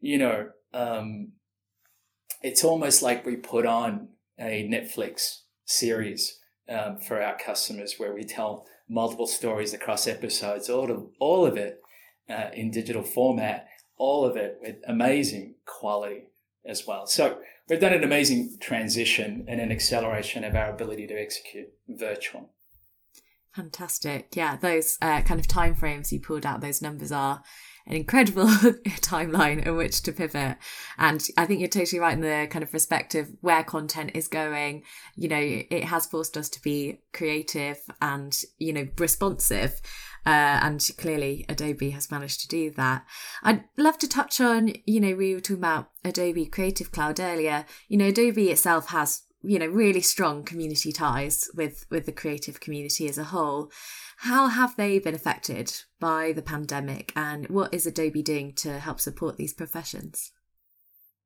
you 0.00 0.18
know, 0.18 0.50
um, 0.72 1.32
it's 2.42 2.64
almost 2.64 3.02
like 3.02 3.24
we 3.24 3.36
put 3.36 3.66
on 3.66 4.08
a 4.38 4.68
Netflix 4.68 5.40
series 5.64 6.38
um, 6.68 6.98
for 6.98 7.22
our 7.22 7.36
customers 7.36 7.94
where 7.96 8.14
we 8.14 8.24
tell 8.24 8.66
multiple 8.88 9.26
stories 9.26 9.72
across 9.72 10.06
episodes, 10.06 10.68
all 10.68 10.90
of, 10.90 11.06
all 11.18 11.46
of 11.46 11.56
it 11.56 11.80
uh, 12.28 12.50
in 12.54 12.70
digital 12.70 13.02
format, 13.02 13.66
all 13.96 14.24
of 14.24 14.36
it 14.36 14.58
with 14.60 14.76
amazing 14.86 15.54
quality 15.64 16.24
as 16.64 16.86
well. 16.86 17.06
So 17.06 17.38
we've 17.68 17.80
done 17.80 17.94
an 17.94 18.04
amazing 18.04 18.58
transition 18.60 19.44
and 19.48 19.60
an 19.60 19.72
acceleration 19.72 20.44
of 20.44 20.54
our 20.54 20.70
ability 20.70 21.06
to 21.08 21.14
execute 21.14 21.68
virtual. 21.88 22.50
Fantastic. 23.56 24.36
Yeah, 24.36 24.56
those 24.56 24.98
uh, 25.00 25.22
kind 25.22 25.40
of 25.40 25.48
timeframes 25.48 26.12
you 26.12 26.20
pulled 26.20 26.44
out, 26.44 26.60
those 26.60 26.82
numbers 26.82 27.10
are 27.10 27.42
an 27.86 27.94
incredible 27.94 28.44
timeline 29.00 29.64
in 29.64 29.76
which 29.76 30.02
to 30.02 30.12
pivot. 30.12 30.58
And 30.98 31.26
I 31.38 31.46
think 31.46 31.60
you're 31.60 31.68
totally 31.70 31.98
right 31.98 32.12
in 32.12 32.20
the 32.20 32.48
kind 32.50 32.62
of 32.62 32.70
perspective 32.70 33.28
where 33.40 33.64
content 33.64 34.10
is 34.12 34.28
going. 34.28 34.82
You 35.14 35.28
know, 35.28 35.40
it 35.40 35.84
has 35.84 36.04
forced 36.04 36.36
us 36.36 36.50
to 36.50 36.60
be 36.60 37.00
creative 37.14 37.78
and, 38.02 38.38
you 38.58 38.74
know, 38.74 38.88
responsive. 38.98 39.80
Uh, 40.26 40.58
and 40.60 40.90
clearly 40.98 41.46
Adobe 41.48 41.90
has 41.90 42.10
managed 42.10 42.40
to 42.40 42.48
do 42.48 42.72
that. 42.72 43.06
I'd 43.42 43.64
love 43.78 43.96
to 43.98 44.08
touch 44.08 44.38
on, 44.38 44.72
you 44.84 45.00
know, 45.00 45.14
we 45.14 45.32
were 45.32 45.40
talking 45.40 45.58
about 45.58 45.90
Adobe 46.04 46.46
Creative 46.46 46.90
Cloud 46.90 47.20
earlier. 47.20 47.64
You 47.88 47.96
know, 47.96 48.08
Adobe 48.08 48.50
itself 48.50 48.88
has, 48.88 49.22
you 49.42 49.58
know, 49.58 49.66
really 49.66 50.00
strong 50.00 50.44
community 50.44 50.92
ties 50.92 51.48
with, 51.54 51.86
with 51.90 52.06
the 52.06 52.12
creative 52.12 52.60
community 52.60 53.08
as 53.08 53.18
a 53.18 53.24
whole. 53.24 53.70
How 54.18 54.48
have 54.48 54.76
they 54.76 54.98
been 54.98 55.14
affected 55.14 55.72
by 56.00 56.32
the 56.32 56.42
pandemic 56.42 57.12
and 57.14 57.48
what 57.48 57.72
is 57.72 57.86
Adobe 57.86 58.22
doing 58.22 58.52
to 58.54 58.78
help 58.78 59.00
support 59.00 59.36
these 59.36 59.52
professions? 59.52 60.32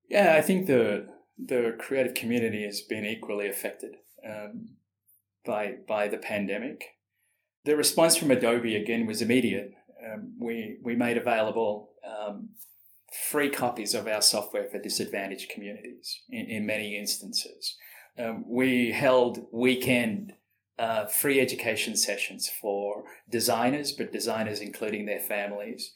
Yeah, 0.08 0.34
I 0.36 0.42
think 0.42 0.66
the 0.66 1.06
the 1.42 1.74
creative 1.78 2.14
community 2.14 2.64
has 2.64 2.82
been 2.82 3.06
equally 3.06 3.48
affected 3.48 3.94
um, 4.28 4.70
by 5.46 5.76
by 5.86 6.08
the 6.08 6.18
pandemic 6.18 6.84
the 7.64 7.76
response 7.76 8.16
from 8.16 8.30
Adobe 8.30 8.76
again 8.76 9.06
was 9.06 9.22
immediate. 9.22 9.72
Um, 10.04 10.34
we 10.38 10.78
we 10.82 10.96
made 10.96 11.18
available 11.18 11.90
um, 12.06 12.50
free 13.28 13.50
copies 13.50 13.94
of 13.94 14.06
our 14.06 14.22
software 14.22 14.68
for 14.70 14.78
disadvantaged 14.78 15.50
communities 15.50 16.22
in, 16.30 16.46
in 16.46 16.66
many 16.66 16.96
instances. 16.96 17.76
Um, 18.18 18.44
we 18.48 18.92
held 18.92 19.46
weekend 19.52 20.34
uh, 20.78 21.06
free 21.06 21.40
education 21.40 21.96
sessions 21.96 22.50
for 22.60 23.04
designers, 23.30 23.92
but 23.92 24.12
designers 24.12 24.60
including 24.60 25.06
their 25.06 25.20
families. 25.20 25.92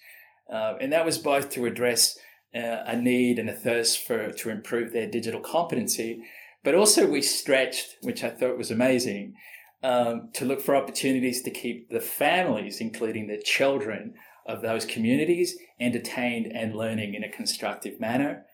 Uh, 0.52 0.75
and 0.80 0.92
that 0.92 1.06
was 1.06 1.18
both 1.18 1.50
to 1.50 1.64
address 1.64 2.18
uh, 2.54 2.85
a 2.87 2.97
need 2.97 3.38
and 3.38 3.49
a 3.49 3.54
thirst 3.54 4.06
for 4.06 4.30
to 4.30 4.50
improve 4.50 4.92
their 4.92 5.09
digital 5.11 5.40
competency, 5.40 6.23
but 6.62 6.75
also 6.75 7.06
we 7.06 7.23
stretched, 7.23 7.97
which 8.02 8.23
I 8.23 8.30
thought 8.30 8.59
was 8.59 8.71
amazing, 8.71 9.35
um, 9.83 10.30
to 10.35 10.44
look 10.44 10.61
for 10.61 10.76
opportunities 10.76 11.42
to 11.42 11.50
keep 11.50 11.90
the 11.90 12.00
families, 12.00 12.80
including 12.80 13.26
the 13.26 13.42
children 13.42 14.14
of 14.47 14.62
those 14.62 14.85
communities, 14.85 15.56
entertained 15.80 16.47
and 16.47 16.75
learning 16.75 17.14
in 17.14 17.25
a 17.25 17.28
constructive 17.28 17.99
manner 18.00 18.44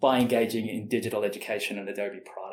by 0.00 0.18
engaging 0.18 0.68
in 0.68 0.88
digital 0.88 1.24
education 1.24 1.78
and 1.78 1.88
Adobe 1.88 2.20
products. 2.20 2.49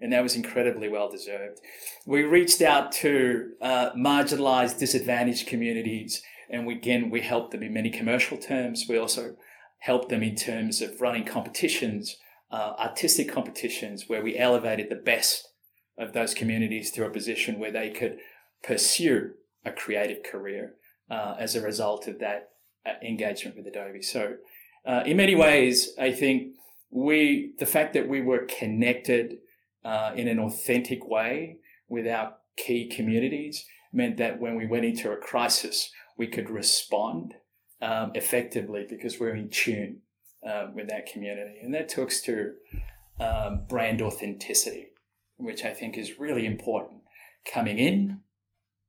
And 0.00 0.12
that 0.12 0.22
was 0.22 0.36
incredibly 0.36 0.88
well 0.88 1.10
deserved. 1.10 1.58
We 2.04 2.22
reached 2.22 2.60
out 2.60 2.92
to 2.92 3.52
uh, 3.62 3.90
marginalized, 3.92 4.78
disadvantaged 4.78 5.46
communities, 5.46 6.22
and 6.50 6.66
we, 6.66 6.74
again, 6.74 7.10
we 7.10 7.22
helped 7.22 7.52
them 7.52 7.62
in 7.62 7.72
many 7.72 7.90
commercial 7.90 8.36
terms. 8.36 8.84
We 8.88 8.98
also 8.98 9.36
helped 9.78 10.08
them 10.08 10.22
in 10.22 10.36
terms 10.36 10.82
of 10.82 11.00
running 11.00 11.24
competitions, 11.24 12.16
uh, 12.50 12.74
artistic 12.78 13.32
competitions, 13.32 14.04
where 14.06 14.22
we 14.22 14.38
elevated 14.38 14.90
the 14.90 14.96
best 14.96 15.48
of 15.98 16.12
those 16.12 16.34
communities 16.34 16.90
to 16.92 17.06
a 17.06 17.10
position 17.10 17.58
where 17.58 17.72
they 17.72 17.90
could 17.90 18.18
pursue 18.62 19.32
a 19.64 19.72
creative 19.72 20.22
career 20.22 20.74
uh, 21.10 21.36
as 21.38 21.54
a 21.54 21.60
result 21.60 22.06
of 22.06 22.18
that 22.18 22.50
uh, 22.84 22.92
engagement 23.02 23.56
with 23.56 23.66
Adobe. 23.66 24.02
So, 24.02 24.36
uh, 24.84 25.02
in 25.04 25.16
many 25.16 25.34
ways, 25.34 25.90
I 25.98 26.12
think 26.12 26.52
we, 26.96 27.52
the 27.58 27.66
fact 27.66 27.92
that 27.92 28.08
we 28.08 28.22
were 28.22 28.46
connected 28.58 29.36
uh, 29.84 30.12
in 30.16 30.28
an 30.28 30.38
authentic 30.38 31.06
way 31.06 31.58
with 31.88 32.06
our 32.06 32.32
key 32.56 32.88
communities 32.88 33.66
meant 33.92 34.16
that 34.16 34.40
when 34.40 34.56
we 34.56 34.66
went 34.66 34.86
into 34.86 35.12
a 35.12 35.16
crisis, 35.16 35.90
we 36.16 36.26
could 36.26 36.48
respond 36.48 37.34
um, 37.82 38.12
effectively 38.14 38.86
because 38.88 39.20
we're 39.20 39.36
in 39.36 39.50
tune 39.50 39.98
uh, 40.48 40.68
with 40.74 40.88
that 40.88 41.04
community. 41.04 41.58
And 41.62 41.74
that 41.74 41.90
talks 41.90 42.22
to 42.22 42.54
um, 43.20 43.66
brand 43.68 44.00
authenticity, 44.00 44.86
which 45.36 45.64
I 45.64 45.74
think 45.74 45.98
is 45.98 46.18
really 46.18 46.46
important 46.46 47.02
coming 47.44 47.78
in 47.78 48.20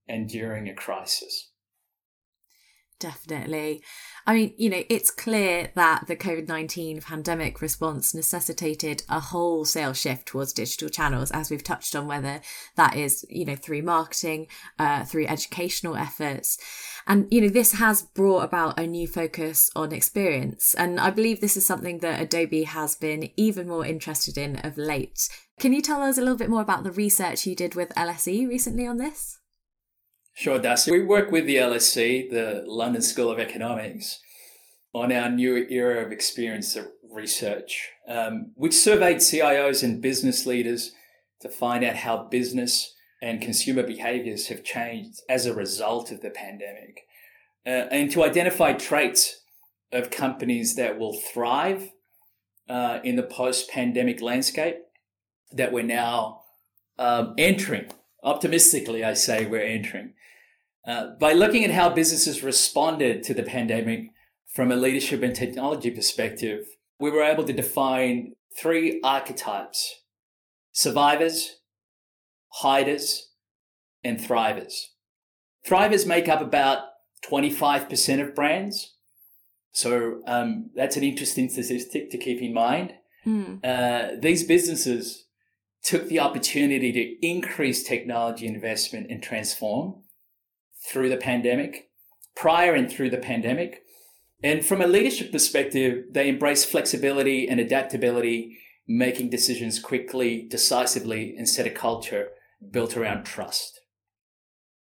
and 0.07 0.29
during 0.29 0.69
a 0.69 0.73
crisis. 0.73 1.51
Definitely. 2.99 3.83
I 4.25 4.33
mean, 4.33 4.53
you 4.57 4.71
know, 4.71 4.83
it's 4.89 5.11
clear 5.11 5.69
that 5.75 6.07
the 6.07 6.15
COVID 6.15 6.47
19 6.47 7.01
pandemic 7.01 7.61
response 7.61 8.15
necessitated 8.15 9.03
a 9.07 9.19
wholesale 9.19 9.93
shift 9.93 10.25
towards 10.25 10.51
digital 10.51 10.89
channels, 10.89 11.29
as 11.29 11.51
we've 11.51 11.63
touched 11.63 11.95
on, 11.95 12.07
whether 12.07 12.41
that 12.75 12.95
is, 12.95 13.23
you 13.29 13.45
know, 13.45 13.55
through 13.55 13.83
marketing, 13.83 14.47
uh, 14.79 15.05
through 15.05 15.27
educational 15.27 15.95
efforts. 15.95 16.57
And, 17.05 17.27
you 17.29 17.39
know, 17.39 17.49
this 17.49 17.73
has 17.73 18.01
brought 18.01 18.43
about 18.43 18.79
a 18.79 18.87
new 18.87 19.07
focus 19.07 19.69
on 19.75 19.91
experience. 19.91 20.73
And 20.73 20.99
I 20.99 21.11
believe 21.11 21.39
this 21.39 21.55
is 21.55 21.67
something 21.67 21.99
that 21.99 22.19
Adobe 22.19 22.63
has 22.63 22.95
been 22.95 23.29
even 23.37 23.67
more 23.67 23.85
interested 23.85 24.39
in 24.39 24.57
of 24.57 24.75
late. 24.77 25.29
Can 25.59 25.71
you 25.71 25.83
tell 25.83 26.01
us 26.01 26.17
a 26.17 26.21
little 26.21 26.35
bit 26.35 26.49
more 26.49 26.61
about 26.61 26.83
the 26.83 26.91
research 26.91 27.45
you 27.45 27.55
did 27.55 27.75
with 27.75 27.89
LSE 27.89 28.47
recently 28.47 28.87
on 28.87 28.97
this? 28.97 29.37
Sure, 30.37 30.59
Darcy. 30.59 30.91
We 30.91 31.03
work 31.03 31.31
with 31.31 31.47
the 31.47 31.55
LSE, 31.55 32.29
the 32.29 32.63
London 32.67 33.01
School 33.01 33.31
of 33.31 33.39
Economics, 33.39 34.19
on 34.93 35.11
our 35.11 35.31
new 35.31 35.65
era 35.67 36.05
of 36.05 36.11
experience 36.11 36.77
research, 37.09 37.89
um, 38.07 38.51
which 38.53 38.75
surveyed 38.75 39.17
CIOs 39.17 39.81
and 39.81 39.99
business 39.99 40.45
leaders 40.45 40.91
to 41.41 41.49
find 41.49 41.83
out 41.83 41.95
how 41.95 42.25
business 42.25 42.93
and 43.19 43.41
consumer 43.41 43.81
behaviors 43.81 44.49
have 44.49 44.63
changed 44.63 45.21
as 45.27 45.47
a 45.47 45.55
result 45.55 46.11
of 46.11 46.21
the 46.21 46.29
pandemic, 46.29 47.07
uh, 47.65 47.89
and 47.89 48.11
to 48.11 48.23
identify 48.23 48.73
traits 48.73 49.41
of 49.91 50.11
companies 50.11 50.75
that 50.75 50.99
will 50.99 51.17
thrive 51.33 51.89
uh, 52.69 52.99
in 53.03 53.15
the 53.15 53.23
post 53.23 53.71
pandemic 53.71 54.21
landscape 54.21 54.77
that 55.51 55.71
we're 55.71 55.81
now 55.81 56.41
um, 56.99 57.33
entering. 57.39 57.89
Optimistically, 58.23 59.03
I 59.03 59.13
say 59.13 59.45
we're 59.45 59.61
entering. 59.61 60.13
Uh, 60.85 61.11
by 61.19 61.33
looking 61.33 61.63
at 61.63 61.71
how 61.71 61.89
businesses 61.89 62.43
responded 62.43 63.23
to 63.23 63.33
the 63.33 63.43
pandemic 63.43 64.09
from 64.53 64.71
a 64.71 64.75
leadership 64.75 65.21
and 65.21 65.35
technology 65.35 65.91
perspective, 65.91 66.65
we 66.99 67.11
were 67.11 67.23
able 67.23 67.43
to 67.43 67.53
define 67.53 68.33
three 68.57 68.99
archetypes 69.03 70.01
survivors, 70.71 71.57
hiders, 72.61 73.29
and 74.03 74.19
thrivers. 74.19 74.87
Thrivers 75.65 76.05
make 76.05 76.29
up 76.29 76.39
about 76.39 76.79
25% 77.29 78.21
of 78.21 78.35
brands. 78.35 78.93
So 79.71 80.21
um, 80.27 80.69
that's 80.75 80.95
an 80.95 81.03
interesting 81.03 81.49
statistic 81.49 82.09
to 82.11 82.17
keep 82.17 82.41
in 82.41 82.53
mind. 82.53 82.93
Mm. 83.25 83.59
Uh, 83.63 84.19
these 84.19 84.43
businesses 84.43 85.26
took 85.87 86.09
the 86.09 86.19
opportunity 86.19 86.91
to 86.91 87.25
increase 87.25 87.81
technology 87.81 88.45
investment 88.45 89.07
and 89.09 89.23
transform 89.23 90.03
through 90.85 91.07
the 91.07 91.15
pandemic, 91.15 91.89
prior 92.35 92.73
and 92.73 92.91
through 92.91 93.09
the 93.09 93.17
pandemic. 93.17 93.83
And 94.43 94.65
from 94.65 94.81
a 94.81 94.87
leadership 94.87 95.31
perspective, 95.31 96.03
they 96.11 96.27
embrace 96.27 96.65
flexibility 96.65 97.47
and 97.47 97.61
adaptability, 97.61 98.57
making 98.85 99.29
decisions 99.29 99.79
quickly, 99.79 100.45
decisively, 100.49 101.33
and 101.37 101.47
set 101.47 101.65
a 101.65 101.71
culture 101.71 102.31
built 102.69 102.97
around 102.97 103.23
trust. 103.23 103.79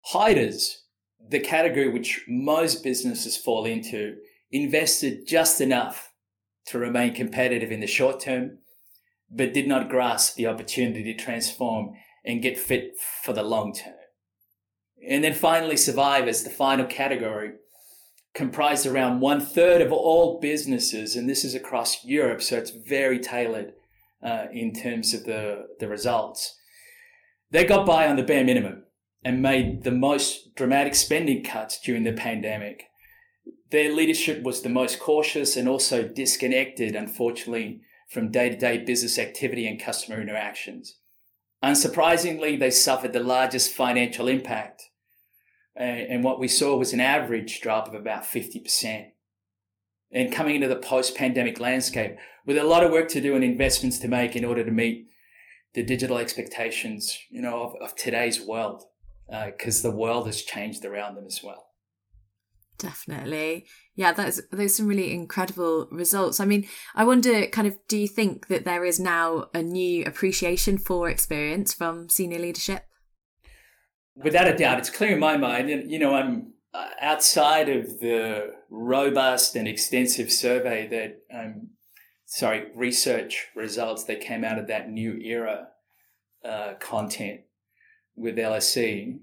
Hiders, 0.08 0.86
the 1.30 1.40
category 1.40 1.88
which 1.88 2.26
most 2.28 2.84
businesses 2.84 3.38
fall 3.38 3.66
into, 3.66 4.16
invested 4.50 5.28
just 5.28 5.62
enough 5.62 6.12
to 6.66 6.80
remain 6.80 7.14
competitive 7.14 7.72
in 7.72 7.80
the 7.80 7.88
short 7.88 8.20
term, 8.20 8.58
but 9.30 9.54
did 9.54 9.68
not 9.68 9.90
grasp 9.90 10.36
the 10.36 10.48
opportunity 10.48 11.04
to 11.04 11.14
transform 11.14 11.94
and 12.24 12.42
get 12.42 12.58
fit 12.58 12.94
for 13.24 13.34
the 13.34 13.44
long 13.44 13.74
term. 13.74 13.94
And 15.08 15.24
then 15.24 15.34
finally, 15.34 15.78
survivors, 15.78 16.44
the 16.44 16.50
final 16.50 16.86
category, 16.86 17.54
comprised 18.34 18.86
around 18.86 19.20
one 19.20 19.40
third 19.40 19.82
of 19.82 19.92
all 19.92 20.40
businesses, 20.40 21.16
and 21.16 21.30
this 21.30 21.46
is 21.46 21.56
across 21.56 22.04
Europe, 22.04 22.42
so 22.42 22.58
it's 22.58 22.72
very 22.72 23.20
tailored 23.20 23.74
uh, 24.24 24.46
in 24.52 24.74
terms 24.74 25.14
of 25.14 25.26
the, 25.26 25.68
the 25.80 25.88
results. 25.88 26.58
They 27.52 27.64
got 27.64 27.86
by 27.86 28.08
on 28.08 28.16
the 28.16 28.24
bare 28.24 28.44
minimum 28.44 28.84
and 29.24 29.42
made 29.42 29.84
the 29.84 29.92
most 29.92 30.56
dramatic 30.56 30.96
spending 30.96 31.44
cuts 31.44 31.80
during 31.80 32.04
the 32.04 32.14
pandemic. 32.14 32.84
Their 33.72 33.94
leadership 33.94 34.44
was 34.44 34.62
the 34.62 34.70
most 34.70 35.00
cautious 35.00 35.56
and 35.56 35.68
also 35.68 36.08
disconnected, 36.08 36.96
unfortunately, 36.96 37.82
from 38.08 38.32
day 38.32 38.50
to 38.50 38.58
day 38.58 38.78
business 38.78 39.18
activity 39.18 39.68
and 39.68 39.80
customer 39.80 40.22
interactions. 40.22 40.96
Unsurprisingly, 41.64 42.60
they 42.60 42.72
suffered 42.72 43.14
the 43.14 43.20
largest 43.20 43.72
financial 43.72 44.28
impact 44.28 44.90
and 45.76 46.24
what 46.24 46.40
we 46.40 46.48
saw 46.48 46.78
was 46.78 46.94
an 46.94 47.02
average 47.02 47.60
drop 47.60 47.88
of 47.88 47.94
about 47.94 48.24
50%. 48.24 49.08
And 50.12 50.32
coming 50.32 50.56
into 50.56 50.68
the 50.68 50.78
post 50.78 51.16
pandemic 51.16 51.60
landscape 51.60 52.18
with 52.46 52.58
a 52.58 52.64
lot 52.64 52.84
of 52.84 52.92
work 52.92 53.10
to 53.10 53.22
do 53.22 53.36
and 53.36 53.44
investments 53.44 54.00
to 54.00 54.08
make 54.08 54.36
in 54.36 54.46
order 54.46 54.64
to 54.64 54.72
meet 54.72 55.08
the 55.74 55.84
digital 55.84 56.18
expectations, 56.18 57.18
you 57.30 57.42
know, 57.42 57.64
of, 57.64 57.76
of 57.82 57.96
today's 57.96 58.40
world, 58.40 58.84
because 59.28 59.84
uh, 59.84 59.90
the 59.90 59.96
world 59.96 60.28
has 60.28 60.42
changed 60.42 60.86
around 60.86 61.16
them 61.16 61.26
as 61.26 61.42
well. 61.44 61.66
Definitely. 62.78 63.66
Yeah, 63.96 64.12
that's 64.12 64.42
those 64.52 64.76
some 64.76 64.88
really 64.88 65.14
incredible 65.14 65.88
results. 65.92 66.40
I 66.40 66.46
mean, 66.46 66.68
I 66.94 67.06
wonder 67.06 67.48
kind 67.48 67.68
of 67.68 67.78
do 67.88 67.98
you 67.98 68.08
think 68.08 68.48
that 68.48 68.66
there 68.66 68.84
is 68.84 69.00
now 69.00 69.48
a 69.54 69.62
new 69.62 70.04
appreciation 70.06 70.78
for 70.78 71.10
experience 71.10 71.74
from 71.74 72.10
senior 72.10 72.40
leadership? 72.40 72.86
without 74.16 74.48
a 74.48 74.56
doubt, 74.56 74.80
it's 74.80 74.90
clear 74.90 75.12
in 75.12 75.20
my 75.20 75.38
mind. 75.38 75.70
And, 75.70 75.92
you 75.92 76.00
know, 76.00 76.14
I'm 76.16 76.54
uh, 76.74 76.90
outside 77.02 77.70
of 77.70 78.00
the 78.00 78.56
robust 78.70 79.56
and 79.56 79.68
extensive 79.68 80.32
survey 80.32 80.88
that, 80.88 81.38
um, 81.38 81.70
sorry, 82.26 82.68
research 82.76 83.48
results 83.56 84.06
that 84.06 84.22
came 84.22 84.44
out 84.44 84.60
of 84.60 84.68
that 84.68 84.90
new 84.90 85.14
era 85.18 85.68
uh, 86.44 86.74
content 86.80 87.42
with 88.16 88.38
LSE. 88.38 89.20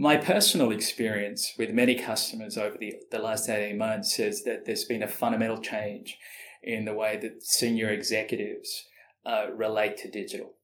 My 0.00 0.16
personal 0.16 0.70
experience 0.70 1.54
with 1.58 1.70
many 1.70 1.96
customers 1.96 2.56
over 2.56 2.78
the, 2.78 2.94
the 3.10 3.18
last 3.18 3.48
18 3.48 3.76
months 3.76 4.14
says 4.14 4.44
that 4.44 4.64
there's 4.64 4.84
been 4.84 5.02
a 5.02 5.08
fundamental 5.08 5.58
change 5.58 6.16
in 6.62 6.84
the 6.84 6.94
way 6.94 7.18
that 7.20 7.42
senior 7.42 7.90
executives 7.90 8.86
uh, 9.26 9.48
relate 9.52 9.96
to 9.98 10.10
digital. 10.10 10.54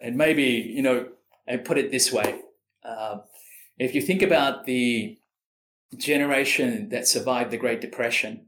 And 0.00 0.16
maybe, 0.16 0.44
you 0.44 0.82
know, 0.82 1.08
and 1.46 1.64
put 1.64 1.78
it 1.78 1.90
this 1.90 2.12
way 2.12 2.40
uh, 2.84 3.18
if 3.78 3.94
you 3.94 4.02
think 4.02 4.22
about 4.22 4.64
the 4.64 5.18
generation 5.96 6.88
that 6.90 7.08
survived 7.08 7.50
the 7.50 7.56
Great 7.56 7.80
Depression 7.80 8.46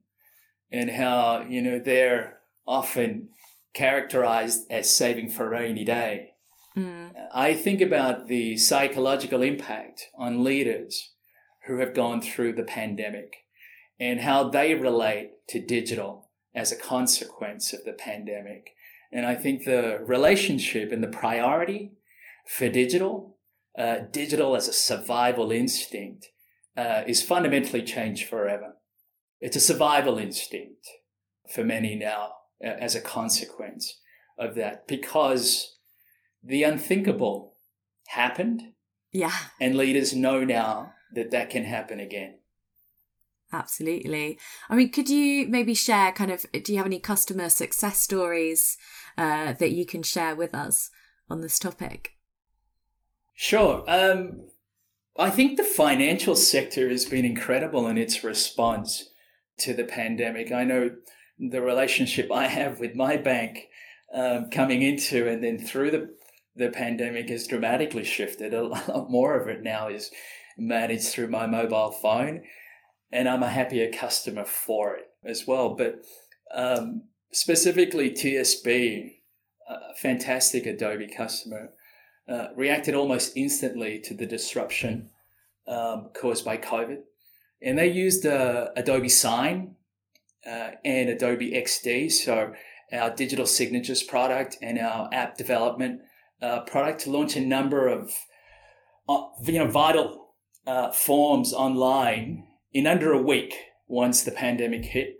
and 0.70 0.90
how, 0.90 1.44
you 1.48 1.62
know, 1.62 1.78
they're 1.78 2.38
often 2.66 3.28
characterized 3.74 4.70
as 4.70 4.94
saving 4.94 5.30
for 5.30 5.46
a 5.46 5.50
rainy 5.50 5.84
day, 5.84 6.31
Mm. 6.76 7.12
I 7.34 7.54
think 7.54 7.80
about 7.80 8.28
the 8.28 8.56
psychological 8.56 9.42
impact 9.42 10.08
on 10.16 10.44
leaders 10.44 11.10
who 11.66 11.78
have 11.78 11.94
gone 11.94 12.20
through 12.20 12.54
the 12.54 12.64
pandemic 12.64 13.34
and 14.00 14.20
how 14.20 14.48
they 14.48 14.74
relate 14.74 15.30
to 15.48 15.60
digital 15.60 16.30
as 16.54 16.72
a 16.72 16.76
consequence 16.76 17.72
of 17.72 17.84
the 17.84 17.92
pandemic. 17.92 18.70
And 19.12 19.26
I 19.26 19.34
think 19.34 19.64
the 19.64 20.00
relationship 20.04 20.92
and 20.92 21.02
the 21.02 21.08
priority 21.08 21.92
for 22.46 22.68
digital, 22.68 23.36
uh, 23.78 23.98
digital 24.10 24.56
as 24.56 24.68
a 24.68 24.72
survival 24.72 25.52
instinct, 25.52 26.28
uh, 26.76 27.02
is 27.06 27.22
fundamentally 27.22 27.82
changed 27.82 28.28
forever. 28.28 28.74
It's 29.40 29.56
a 29.56 29.60
survival 29.60 30.18
instinct 30.18 30.86
for 31.52 31.64
many 31.64 31.94
now 31.94 32.32
uh, 32.64 32.68
as 32.68 32.94
a 32.94 33.00
consequence 33.00 34.00
of 34.38 34.54
that 34.54 34.86
because 34.88 35.76
the 36.42 36.62
unthinkable 36.62 37.54
happened. 38.08 38.72
Yeah. 39.12 39.34
And 39.60 39.76
leaders 39.76 40.14
know 40.14 40.44
now 40.44 40.94
that 41.14 41.30
that 41.30 41.50
can 41.50 41.64
happen 41.64 42.00
again. 42.00 42.38
Absolutely. 43.52 44.38
I 44.70 44.76
mean, 44.76 44.90
could 44.90 45.10
you 45.10 45.46
maybe 45.46 45.74
share 45.74 46.10
kind 46.12 46.30
of, 46.30 46.46
do 46.52 46.72
you 46.72 46.78
have 46.78 46.86
any 46.86 46.98
customer 46.98 47.50
success 47.50 48.00
stories 48.00 48.78
uh, 49.18 49.52
that 49.52 49.72
you 49.72 49.84
can 49.84 50.02
share 50.02 50.34
with 50.34 50.54
us 50.54 50.90
on 51.28 51.42
this 51.42 51.58
topic? 51.58 52.12
Sure. 53.34 53.84
Um, 53.86 54.48
I 55.18 55.28
think 55.28 55.58
the 55.58 55.64
financial 55.64 56.34
sector 56.34 56.88
has 56.88 57.04
been 57.04 57.26
incredible 57.26 57.86
in 57.86 57.98
its 57.98 58.24
response 58.24 59.10
to 59.58 59.74
the 59.74 59.84
pandemic. 59.84 60.50
I 60.50 60.64
know 60.64 60.92
the 61.38 61.60
relationship 61.60 62.32
I 62.32 62.46
have 62.46 62.80
with 62.80 62.94
my 62.94 63.18
bank 63.18 63.68
um, 64.14 64.48
coming 64.50 64.80
into 64.80 65.28
and 65.28 65.44
then 65.44 65.58
through 65.58 65.90
the 65.90 66.14
the 66.54 66.70
pandemic 66.70 67.28
has 67.30 67.46
dramatically 67.46 68.04
shifted. 68.04 68.54
A 68.54 68.62
lot 68.62 69.10
more 69.10 69.40
of 69.40 69.48
it 69.48 69.62
now 69.62 69.88
is 69.88 70.10
managed 70.58 71.08
through 71.08 71.28
my 71.28 71.46
mobile 71.46 71.90
phone, 71.90 72.42
and 73.10 73.28
I'm 73.28 73.42
a 73.42 73.48
happier 73.48 73.90
customer 73.90 74.44
for 74.44 74.96
it 74.96 75.06
as 75.24 75.46
well. 75.46 75.70
But 75.70 76.02
um, 76.54 77.04
specifically, 77.32 78.10
TSB, 78.10 79.12
a 79.68 79.94
fantastic 79.96 80.66
Adobe 80.66 81.08
customer, 81.08 81.70
uh, 82.28 82.48
reacted 82.54 82.94
almost 82.94 83.36
instantly 83.36 83.98
to 84.00 84.14
the 84.14 84.26
disruption 84.26 85.10
um, 85.66 86.10
caused 86.14 86.44
by 86.44 86.56
COVID. 86.56 86.98
And 87.62 87.78
they 87.78 87.90
used 87.90 88.26
uh, 88.26 88.68
Adobe 88.76 89.08
Sign 89.08 89.76
uh, 90.46 90.70
and 90.84 91.08
Adobe 91.08 91.52
XD, 91.52 92.10
so 92.10 92.52
our 92.92 93.10
digital 93.10 93.46
signatures 93.46 94.02
product 94.02 94.58
and 94.60 94.78
our 94.78 95.08
app 95.12 95.36
development 95.36 96.02
uh, 96.42 96.60
product, 96.60 97.02
to 97.02 97.10
launch 97.10 97.36
a 97.36 97.40
number 97.40 97.88
of 97.88 98.12
uh, 99.08 99.24
you 99.44 99.58
know 99.58 99.68
vital 99.68 100.34
uh, 100.66 100.92
forms 100.92 101.52
online 101.52 102.46
in 102.72 102.86
under 102.86 103.12
a 103.12 103.22
week 103.22 103.54
once 103.86 104.22
the 104.22 104.30
pandemic 104.32 104.84
hit. 104.84 105.18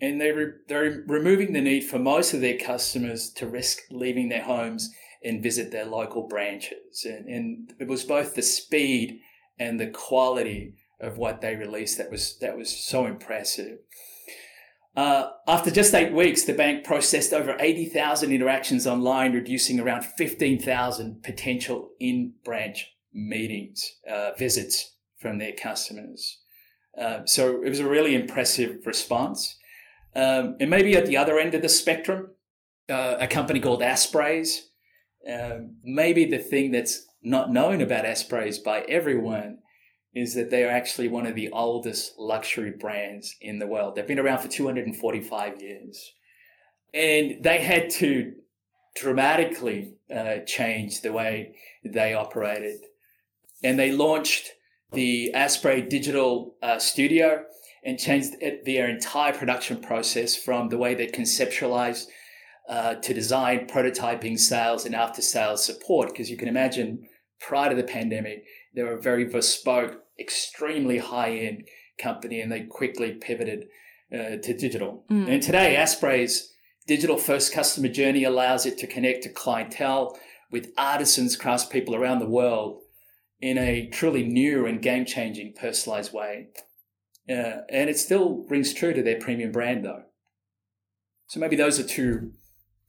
And 0.00 0.20
they 0.20 0.32
re- 0.32 0.52
they're 0.68 1.04
removing 1.06 1.52
the 1.52 1.60
need 1.60 1.82
for 1.82 1.98
most 1.98 2.34
of 2.34 2.40
their 2.40 2.58
customers 2.58 3.30
to 3.36 3.46
risk 3.46 3.82
leaving 3.90 4.28
their 4.28 4.42
homes 4.42 4.90
and 5.22 5.42
visit 5.42 5.70
their 5.70 5.86
local 5.86 6.26
branches. 6.28 7.04
And, 7.04 7.26
and 7.26 7.72
it 7.78 7.88
was 7.88 8.04
both 8.04 8.34
the 8.34 8.42
speed 8.42 9.20
and 9.58 9.80
the 9.80 9.86
quality 9.86 10.74
of 11.00 11.16
what 11.16 11.40
they 11.40 11.56
released 11.56 11.98
that 11.98 12.10
was 12.10 12.38
that 12.38 12.56
was 12.56 12.70
so 12.70 13.06
impressive. 13.06 13.78
Uh, 14.96 15.30
after 15.48 15.70
just 15.70 15.94
eight 15.94 16.12
weeks, 16.12 16.44
the 16.44 16.52
bank 16.52 16.84
processed 16.84 17.32
over 17.32 17.56
80,000 17.58 18.30
interactions 18.32 18.86
online, 18.86 19.32
reducing 19.32 19.80
around 19.80 20.04
15,000 20.04 21.22
potential 21.22 21.90
in 21.98 22.34
branch 22.44 22.92
meetings, 23.12 23.96
uh, 24.08 24.30
visits 24.38 24.94
from 25.18 25.38
their 25.38 25.52
customers. 25.52 26.38
Uh, 26.96 27.24
so 27.24 27.62
it 27.62 27.68
was 27.68 27.80
a 27.80 27.88
really 27.88 28.14
impressive 28.14 28.86
response. 28.86 29.58
Um, 30.14 30.56
and 30.60 30.70
maybe 30.70 30.96
at 30.96 31.06
the 31.06 31.16
other 31.16 31.38
end 31.38 31.54
of 31.54 31.62
the 31.62 31.68
spectrum, 31.68 32.30
uh, 32.88 33.16
a 33.18 33.26
company 33.26 33.58
called 33.58 33.82
Asprey's. 33.82 34.68
Um, 35.28 35.76
maybe 35.82 36.24
the 36.24 36.38
thing 36.38 36.70
that's 36.70 37.04
not 37.22 37.50
known 37.50 37.80
about 37.80 38.04
Asprey's 38.04 38.58
by 38.58 38.80
everyone 38.82 39.58
is 40.14 40.34
that 40.34 40.50
they 40.50 40.64
are 40.64 40.70
actually 40.70 41.08
one 41.08 41.26
of 41.26 41.34
the 41.34 41.50
oldest 41.50 42.18
luxury 42.18 42.70
brands 42.70 43.34
in 43.40 43.58
the 43.58 43.66
world. 43.66 43.94
They've 43.94 44.06
been 44.06 44.18
around 44.18 44.38
for 44.38 44.48
245 44.48 45.60
years. 45.60 46.12
And 46.92 47.42
they 47.42 47.58
had 47.58 47.90
to 47.90 48.32
dramatically 48.94 49.94
uh, 50.14 50.38
change 50.46 51.00
the 51.00 51.12
way 51.12 51.56
they 51.84 52.14
operated. 52.14 52.80
And 53.64 53.78
they 53.78 53.90
launched 53.90 54.50
the 54.92 55.34
Asprey 55.34 55.82
Digital 55.82 56.54
uh, 56.62 56.78
Studio 56.78 57.44
and 57.84 57.98
changed 57.98 58.34
their 58.64 58.88
entire 58.88 59.32
production 59.32 59.80
process 59.80 60.36
from 60.36 60.68
the 60.68 60.78
way 60.78 60.94
they 60.94 61.08
conceptualized 61.08 62.06
uh, 62.68 62.94
to 62.94 63.12
design, 63.12 63.66
prototyping, 63.66 64.38
sales, 64.38 64.86
and 64.86 64.94
after 64.94 65.20
sales 65.20 65.64
support. 65.64 66.10
Because 66.10 66.30
you 66.30 66.36
can 66.36 66.48
imagine 66.48 67.06
prior 67.46 67.70
to 67.70 67.76
the 67.76 67.84
pandemic, 67.84 68.44
they 68.74 68.82
were 68.82 68.94
a 68.94 69.00
very 69.00 69.24
bespoke, 69.24 70.02
extremely 70.18 70.98
high 70.98 71.36
end 71.36 71.68
company, 71.98 72.40
and 72.40 72.50
they 72.50 72.62
quickly 72.62 73.12
pivoted 73.12 73.66
uh, 74.12 74.36
to 74.42 74.56
digital. 74.56 75.04
Mm. 75.10 75.28
And 75.28 75.42
today, 75.42 75.76
Asprey's 75.76 76.52
digital 76.86 77.18
first 77.18 77.52
customer 77.52 77.88
journey 77.88 78.24
allows 78.24 78.66
it 78.66 78.78
to 78.78 78.86
connect 78.86 79.22
to 79.24 79.28
clientele 79.28 80.18
with 80.50 80.72
artisans, 80.78 81.36
craftspeople 81.36 81.94
around 81.94 82.20
the 82.20 82.28
world 82.28 82.80
in 83.40 83.58
a 83.58 83.88
truly 83.88 84.22
new 84.22 84.66
and 84.66 84.80
game 84.80 85.04
changing 85.04 85.54
personalized 85.54 86.12
way. 86.12 86.48
Uh, 87.28 87.62
and 87.70 87.90
it 87.90 87.98
still 87.98 88.44
rings 88.48 88.72
true 88.72 88.92
to 88.92 89.02
their 89.02 89.18
premium 89.18 89.52
brand, 89.52 89.84
though. 89.84 90.02
So 91.26 91.40
maybe 91.40 91.56
those 91.56 91.80
are 91.80 91.84
two 91.84 92.32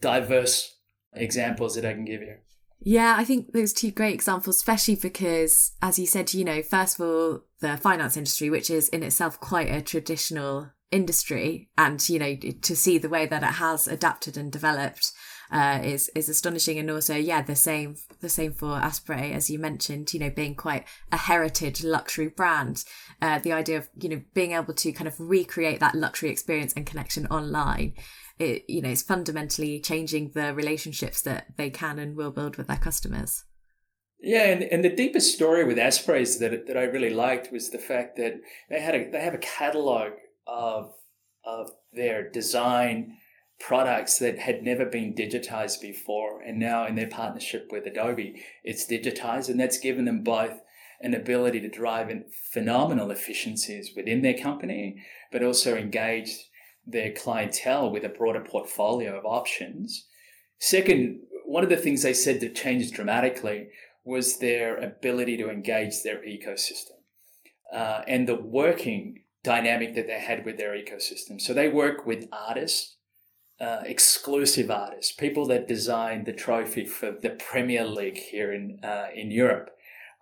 diverse 0.02 0.78
examples 1.14 1.76
that 1.76 1.86
I 1.86 1.94
can 1.94 2.06
give 2.06 2.22
you. 2.22 2.36
Yeah, 2.80 3.16
I 3.18 3.24
think 3.24 3.54
those 3.54 3.74
two 3.74 3.92
great 3.92 4.14
examples, 4.14 4.58
especially 4.58 4.96
because, 4.96 5.72
as 5.82 5.98
you 5.98 6.06
said, 6.06 6.34
you 6.34 6.46
know, 6.46 6.62
first 6.62 7.00
of 7.00 7.06
all, 7.06 7.40
the 7.60 7.78
finance 7.78 8.18
industry, 8.18 8.50
which 8.50 8.70
is 8.70 8.90
in 8.90 9.02
itself 9.02 9.40
quite 9.40 9.72
a 9.72 9.82
traditional 9.82 10.70
industry, 10.92 11.70
and 11.78 12.08
you 12.08 12.20
know, 12.20 12.36
to 12.36 12.76
see 12.76 12.98
the 12.98 13.10
way 13.10 13.26
that 13.26 13.44
it 13.44 13.56
has 13.56 13.88
adapted 13.88 14.38
and 14.38 14.52
developed 14.52 15.14
uh, 15.52 15.80
is 15.84 16.10
is 16.16 16.30
astonishing. 16.30 16.80
And 16.80 16.90
also, 16.90 17.16
yeah, 17.16 17.42
the 17.42 17.56
same 17.56 17.98
the 18.22 18.30
same 18.30 18.54
for 18.54 18.76
Asprey, 18.76 19.34
as 19.34 19.50
you 19.50 19.60
mentioned, 19.60 20.14
you 20.14 20.20
know, 20.20 20.30
being 20.30 20.56
quite 20.56 20.86
a 21.12 21.18
heritage 21.18 21.84
luxury 21.84 22.28
brand. 22.28 22.84
Uh, 23.22 23.40
the 23.40 23.54
idea 23.54 23.78
of 23.78 23.90
you 24.00 24.10
know 24.10 24.22
being 24.34 24.52
able 24.52 24.74
to 24.74 24.92
kind 24.92 25.08
of 25.08 25.20
recreate 25.20 25.80
that 25.80 25.96
luxury 25.96 26.30
experience 26.30 26.74
and 26.74 26.86
connection 26.86 27.26
online 27.28 27.94
it 28.40 28.64
you 28.68 28.82
know 28.82 28.90
it's 28.90 29.02
fundamentally 29.02 29.80
changing 29.80 30.32
the 30.34 30.54
relationships 30.54 31.22
that 31.22 31.48
they 31.58 31.70
can 31.70 32.00
and 32.00 32.16
will 32.16 32.32
build 32.32 32.58
with 32.58 32.68
their 32.68 32.78
customers 32.78 33.46
yeah 34.20 34.46
and, 34.46 34.64
and 34.64 34.84
the 34.84 34.96
deepest 34.96 35.34
story 35.34 35.64
with 35.64 35.78
Asprey's 35.78 36.40
that, 36.40 36.68
that 36.68 36.78
i 36.78 36.84
really 36.84 37.14
liked 37.14 37.52
was 37.52 37.70
the 37.70 37.78
fact 37.78 38.18
that 38.18 38.34
they 38.70 38.82
had 38.82 38.96
a 38.96 39.10
they 39.10 39.22
have 39.22 39.34
a 39.34 39.40
catalog 39.40 40.14
of 40.48 40.94
of 41.46 41.70
their 41.94 42.30
design 42.30 43.18
products 43.60 44.20
that 44.20 44.38
had 44.38 44.64
never 44.64 44.86
been 44.86 45.14
digitized 45.14 45.82
before 45.82 46.42
and 46.42 46.60
now 46.60 46.86
in 46.86 46.96
their 46.96 47.08
partnership 47.08 47.70
with 47.72 47.86
adobe 47.86 48.44
it's 48.64 48.86
digitized 48.86 49.50
and 49.50 49.60
that's 49.60 49.80
given 49.80 50.06
them 50.06 50.22
both 50.24 50.60
an 51.02 51.14
ability 51.14 51.60
to 51.60 51.70
drive 51.70 52.10
in 52.10 52.26
phenomenal 52.52 53.12
efficiencies 53.12 53.92
within 53.96 54.22
their 54.22 54.38
company 54.38 55.02
but 55.32 55.44
also 55.44 55.76
engage 55.76 56.50
their 56.86 57.12
clientele 57.12 57.90
with 57.90 58.04
a 58.04 58.10
broader 58.10 58.42
portfolio 58.42 59.18
of 59.18 59.26
options. 59.26 60.06
Second, 60.60 61.22
one 61.46 61.64
of 61.64 61.70
the 61.70 61.78
things 61.78 62.04
they 62.04 62.14
said 62.14 62.40
that 62.42 62.56
changed 62.56 62.94
dramatically 62.94 63.68
was 64.04 64.38
their 64.38 64.78
ability 64.78 65.38
to 65.38 65.50
engage 65.50 66.04
their 66.04 66.22
ecosystem 66.24 67.00
uh, 67.74 68.02
and 68.08 68.28
the 68.28 68.36
working 68.36 69.24
dynamic 69.44 69.96
that 69.96 70.08
they 70.08 70.20
had 70.20 70.46
with 70.46 70.58
their 70.58 70.74
ecosystem. 70.74 71.40
So 71.40 71.54
they 71.54 71.70
work 71.70 72.06
with 72.06 72.28
artists, 72.32 72.98
uh, 73.60 73.82
exclusive 73.86 74.70
artists, 74.70 75.14
people 75.14 75.46
that 75.48 75.68
design 75.68 76.26
the 76.26 76.34
trophy 76.34 76.86
for 76.86 77.12
the 77.12 77.30
Premier 77.30 77.86
League 77.86 78.18
here 78.18 78.54
in 78.54 78.80
uh, 78.84 79.08
in 79.14 79.32
Europe, 79.32 79.70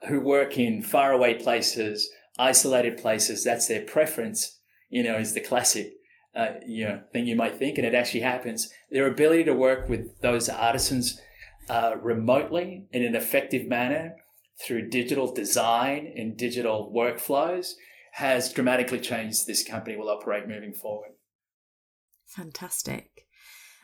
who 0.08 0.20
work 0.20 0.58
in 0.58 0.82
faraway 0.82 1.34
places, 1.34 2.10
isolated 2.38 2.98
places. 2.98 3.44
That's 3.44 3.68
their 3.68 3.82
preference. 3.82 4.60
You 4.90 5.04
know, 5.04 5.18
is 5.18 5.34
the 5.34 5.42
classic 5.42 5.94
uh, 6.36 6.56
you 6.66 6.86
know 6.86 7.02
thing 7.12 7.26
you 7.26 7.36
might 7.36 7.58
think, 7.58 7.78
and 7.78 7.88
it 7.88 7.96
actually 7.96 8.22
happens. 8.22 8.72
Their 8.92 9.08
ability 9.08 9.46
to 9.46 9.54
work 9.54 9.90
with 9.90 10.22
those 10.22 10.48
artisans 10.50 11.20
uh, 11.70 11.96
remotely 12.02 12.86
in 12.92 13.04
an 13.04 13.16
effective 13.16 13.68
manner 13.68 14.16
through 14.62 14.90
digital 14.90 15.34
design 15.34 16.12
and 16.16 16.38
digital 16.38 16.94
workflows 16.96 17.74
has 18.14 18.54
dramatically 18.54 19.00
changed 19.00 19.48
this 19.48 19.68
company 19.68 19.98
will 19.98 20.10
operate 20.10 20.48
moving 20.48 20.74
forward. 20.74 21.12
Fantastic. 22.28 23.23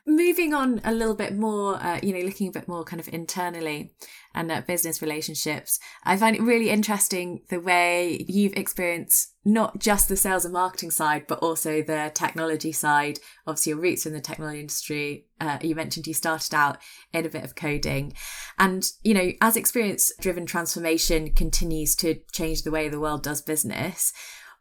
Moving 0.09 0.53
on 0.53 0.81
a 0.83 0.91
little 0.91 1.15
bit 1.15 1.37
more, 1.37 1.75
uh, 1.75 1.99
you 2.01 2.13
know, 2.13 2.25
looking 2.25 2.47
a 2.47 2.51
bit 2.51 2.67
more 2.67 2.83
kind 2.83 2.99
of 2.99 3.07
internally 3.13 3.93
and 4.33 4.51
at 4.51 4.67
business 4.67 5.01
relationships, 5.01 5.79
I 6.03 6.17
find 6.17 6.35
it 6.35 6.41
really 6.41 6.69
interesting 6.69 7.41
the 7.49 7.59
way 7.59 8.25
you've 8.27 8.53
experienced 8.53 9.33
not 9.45 9.79
just 9.79 10.09
the 10.09 10.17
sales 10.17 10.45
and 10.45 10.53
marketing 10.53 10.91
side, 10.91 11.25
but 11.27 11.39
also 11.39 11.81
the 11.81 12.11
technology 12.13 12.71
side. 12.71 13.19
Obviously, 13.47 13.71
your 13.71 13.79
roots 13.79 14.05
in 14.05 14.13
the 14.13 14.21
technology 14.21 14.59
industry. 14.59 15.25
Uh, 15.39 15.57
you 15.61 15.73
mentioned 15.73 16.05
you 16.05 16.13
started 16.13 16.53
out 16.53 16.77
in 17.13 17.25
a 17.25 17.29
bit 17.29 17.43
of 17.43 17.55
coding. 17.55 18.13
And, 18.59 18.85
you 19.01 19.13
know, 19.13 19.31
as 19.41 19.55
experience 19.55 20.11
driven 20.19 20.45
transformation 20.45 21.31
continues 21.31 21.95
to 21.97 22.19
change 22.31 22.63
the 22.63 22.71
way 22.71 22.89
the 22.89 22.99
world 22.99 23.23
does 23.23 23.41
business, 23.41 24.13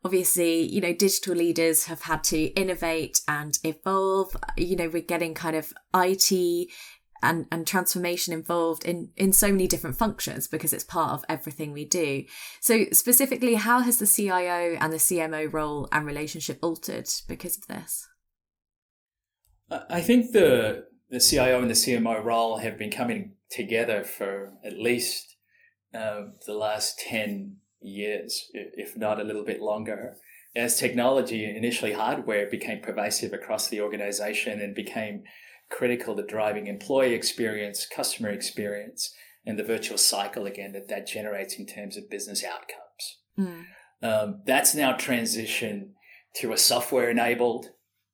obviously, 0.04 0.62
you 0.62 0.80
know, 0.80 0.92
digital 0.92 1.34
leaders 1.34 1.84
have 1.84 2.02
had 2.02 2.24
to 2.24 2.46
innovate 2.54 3.20
and 3.26 3.58
evolve. 3.64 4.36
You 4.56 4.76
know, 4.76 4.88
we're 4.88 5.02
getting 5.02 5.34
kind 5.34 5.56
of 5.56 5.72
IT 5.94 6.68
and, 7.22 7.46
and 7.50 7.66
transformation 7.66 8.32
involved 8.32 8.84
in, 8.84 9.10
in 9.16 9.32
so 9.32 9.50
many 9.50 9.66
different 9.66 9.96
functions 9.96 10.46
because 10.46 10.72
it's 10.72 10.84
part 10.84 11.12
of 11.12 11.24
everything 11.28 11.72
we 11.72 11.84
do. 11.84 12.24
So 12.60 12.86
specifically, 12.92 13.54
how 13.54 13.80
has 13.80 13.98
the 13.98 14.06
CIO 14.06 14.76
and 14.80 14.92
the 14.92 14.98
CMO 14.98 15.52
role 15.52 15.88
and 15.90 16.06
relationship 16.06 16.58
altered 16.62 17.08
because 17.26 17.56
of 17.56 17.66
this? 17.66 18.06
I 19.90 20.00
think 20.00 20.32
the 20.32 20.86
the 21.10 21.20
CIO 21.20 21.60
and 21.60 21.70
the 21.70 21.74
CMO 21.74 22.22
role 22.22 22.58
have 22.58 22.78
been 22.78 22.90
coming 22.90 23.34
together 23.50 24.04
for 24.04 24.52
at 24.64 24.78
least 24.78 25.36
uh, 25.94 26.22
the 26.46 26.54
last 26.54 26.98
10 27.08 27.56
years, 27.80 28.50
if 28.52 28.96
not 28.96 29.20
a 29.20 29.24
little 29.24 29.44
bit 29.44 29.60
longer. 29.60 30.16
As 30.56 30.78
technology, 30.78 31.44
initially 31.44 31.92
hardware, 31.92 32.48
became 32.50 32.80
pervasive 32.80 33.32
across 33.32 33.68
the 33.68 33.80
organization 33.80 34.60
and 34.60 34.74
became 34.74 35.22
critical 35.70 36.16
to 36.16 36.24
driving 36.24 36.66
employee 36.66 37.14
experience, 37.14 37.86
customer 37.86 38.30
experience, 38.30 39.14
and 39.46 39.58
the 39.58 39.64
virtual 39.64 39.98
cycle 39.98 40.46
again 40.46 40.72
that 40.72 40.88
that 40.88 41.06
generates 41.06 41.58
in 41.58 41.66
terms 41.66 41.96
of 41.96 42.10
business 42.10 42.44
outcomes. 42.44 43.18
Mm. 43.38 43.64
Um, 44.02 44.42
that's 44.46 44.74
now 44.74 44.92
transitioned 44.92 45.90
to 46.36 46.52
a 46.52 46.58
software 46.58 47.10
enabled 47.10 47.70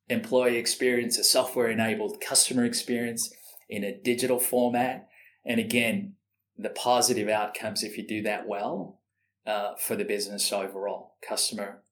employee 0.08 0.56
experience, 0.56 1.18
a 1.18 1.24
software 1.24 1.70
enabled 1.70 2.20
customer 2.20 2.64
experience 2.64 3.32
in 3.68 3.84
a 3.84 3.96
digital 3.96 4.38
format. 4.38 5.08
And 5.44 5.60
again, 5.60 6.14
the 6.56 6.70
positive 6.70 7.28
outcomes, 7.28 7.82
if 7.82 7.96
you 7.96 8.06
do 8.06 8.22
that 8.22 8.46
well, 8.46 9.00
uh, 9.46 9.74
for 9.76 9.96
the 9.96 10.04
business 10.04 10.52
overall, 10.52 11.14
customer, 11.26 11.82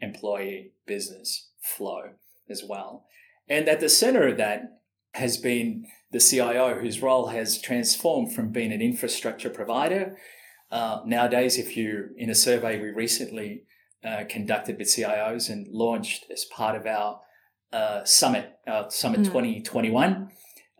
employee, 0.00 0.72
business 0.86 1.48
flow 1.60 2.10
as 2.48 2.62
well. 2.64 3.06
And 3.48 3.68
at 3.68 3.80
the 3.80 3.88
center 3.88 4.26
of 4.28 4.36
that 4.38 4.80
has 5.14 5.36
been 5.36 5.86
the 6.10 6.20
CIO, 6.20 6.78
whose 6.78 7.02
role 7.02 7.28
has 7.28 7.60
transformed 7.60 8.32
from 8.32 8.50
being 8.50 8.72
an 8.72 8.82
infrastructure 8.82 9.50
provider. 9.50 10.16
Uh, 10.70 11.00
nowadays, 11.04 11.58
if 11.58 11.76
you 11.76 12.10
in 12.16 12.30
a 12.30 12.34
survey 12.34 12.80
we 12.80 12.90
recently 12.90 13.64
uh, 14.04 14.24
conducted 14.28 14.78
with 14.78 14.88
CIOs 14.88 15.50
and 15.50 15.66
launched 15.68 16.26
as 16.30 16.44
part 16.44 16.76
of 16.76 16.86
our 16.86 17.20
uh, 17.72 18.04
summit, 18.04 18.58
our 18.66 18.90
summit 18.90 19.20
mm. 19.20 19.26
2021 19.26 20.30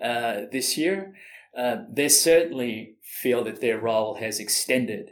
uh, 0.02 0.40
this 0.50 0.76
year, 0.76 1.14
uh, 1.56 1.76
they 1.90 2.08
certainly 2.08 2.96
feel 3.02 3.44
that 3.44 3.61
their 3.61 3.78
role 3.78 4.16
has 4.16 4.38
extended 4.38 5.11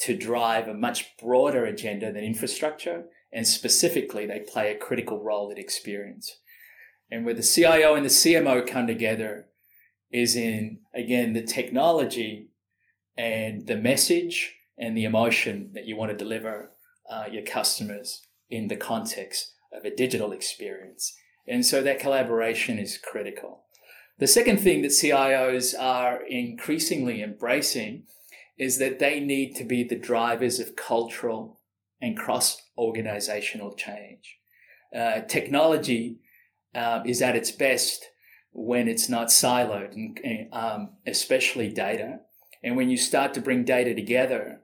to 0.00 0.16
drive 0.16 0.68
a 0.68 0.74
much 0.74 1.16
broader 1.16 1.64
agenda 1.64 2.12
than 2.12 2.24
infrastructure. 2.24 3.04
And 3.32 3.46
specifically, 3.46 4.26
they 4.26 4.40
play 4.40 4.72
a 4.72 4.78
critical 4.78 5.22
role 5.22 5.50
in 5.50 5.58
experience. 5.58 6.38
And 7.10 7.24
where 7.24 7.34
the 7.34 7.42
CIO 7.42 7.94
and 7.94 8.04
the 8.04 8.10
CMO 8.10 8.66
come 8.66 8.86
together 8.86 9.46
is 10.10 10.36
in, 10.36 10.78
again, 10.94 11.32
the 11.32 11.42
technology 11.42 12.50
and 13.16 13.66
the 13.66 13.76
message 13.76 14.54
and 14.78 14.96
the 14.96 15.04
emotion 15.04 15.70
that 15.74 15.86
you 15.86 15.96
want 15.96 16.10
to 16.10 16.16
deliver 16.16 16.72
uh, 17.10 17.24
your 17.30 17.42
customers 17.42 18.26
in 18.50 18.68
the 18.68 18.76
context 18.76 19.54
of 19.72 19.84
a 19.84 19.94
digital 19.94 20.32
experience. 20.32 21.16
And 21.48 21.64
so 21.64 21.82
that 21.82 22.00
collaboration 22.00 22.78
is 22.78 22.98
critical. 22.98 23.64
The 24.18 24.26
second 24.26 24.58
thing 24.58 24.82
that 24.82 24.92
CIOs 24.92 25.78
are 25.78 26.22
increasingly 26.26 27.22
embracing 27.22 28.04
is 28.58 28.78
that 28.78 28.98
they 28.98 29.20
need 29.20 29.54
to 29.56 29.64
be 29.64 29.84
the 29.84 29.98
drivers 29.98 30.58
of 30.58 30.76
cultural 30.76 31.60
and 32.00 32.16
cross 32.16 32.62
organizational 32.76 33.74
change. 33.74 34.38
Uh, 34.94 35.20
technology 35.22 36.18
um, 36.74 37.06
is 37.06 37.22
at 37.22 37.36
its 37.36 37.50
best 37.50 38.06
when 38.52 38.88
it's 38.88 39.08
not 39.08 39.28
siloed, 39.28 39.92
and, 39.94 40.48
um, 40.52 40.90
especially 41.06 41.68
data. 41.68 42.20
And 42.62 42.76
when 42.76 42.88
you 42.88 42.96
start 42.96 43.34
to 43.34 43.40
bring 43.40 43.64
data 43.64 43.94
together, 43.94 44.60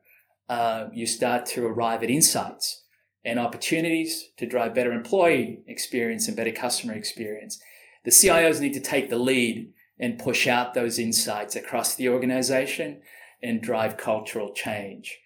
uh, 0.49 0.87
you 0.93 1.07
start 1.07 1.47
to 1.47 1.67
arrive 1.67 2.03
at 2.03 2.11
insights 2.11 2.85
and 3.25 3.39
opportunities 3.39 4.31
to 4.39 4.47
drive 4.47 4.75
better 4.75 4.93
employee 4.93 5.63
experience 5.67 6.27
and 6.27 6.37
better 6.37 6.53
customer 6.53 6.95
experience. 6.95 7.61
The 8.05 8.11
CIOs 8.11 8.61
need 8.61 8.75
to 8.75 8.81
take 8.81 9.11
the 9.11 9.19
lead 9.19 9.73
and 9.99 10.19
push 10.19 10.49
out 10.49 10.75
those 10.75 10.99
insights 10.99 11.55
across 11.55 11.95
the 11.95 12.09
organization 12.09 13.01
and 13.43 13.61
drive 13.61 13.97
cultural 13.97 14.53
change 14.53 15.19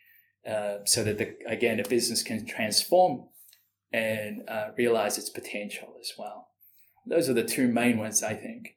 uh, 0.48 0.78
so 0.84 1.04
that, 1.04 1.18
the, 1.18 1.34
again, 1.46 1.80
a 1.80 1.88
business 1.88 2.22
can 2.22 2.46
transform 2.46 3.28
and 3.92 4.48
uh, 4.48 4.68
realize 4.76 5.18
its 5.18 5.30
potential 5.30 5.94
as 6.00 6.12
well. 6.18 6.48
Those 7.06 7.28
are 7.28 7.34
the 7.34 7.44
two 7.44 7.68
main 7.68 7.98
ones, 7.98 8.22
I 8.22 8.34
think. 8.34 8.75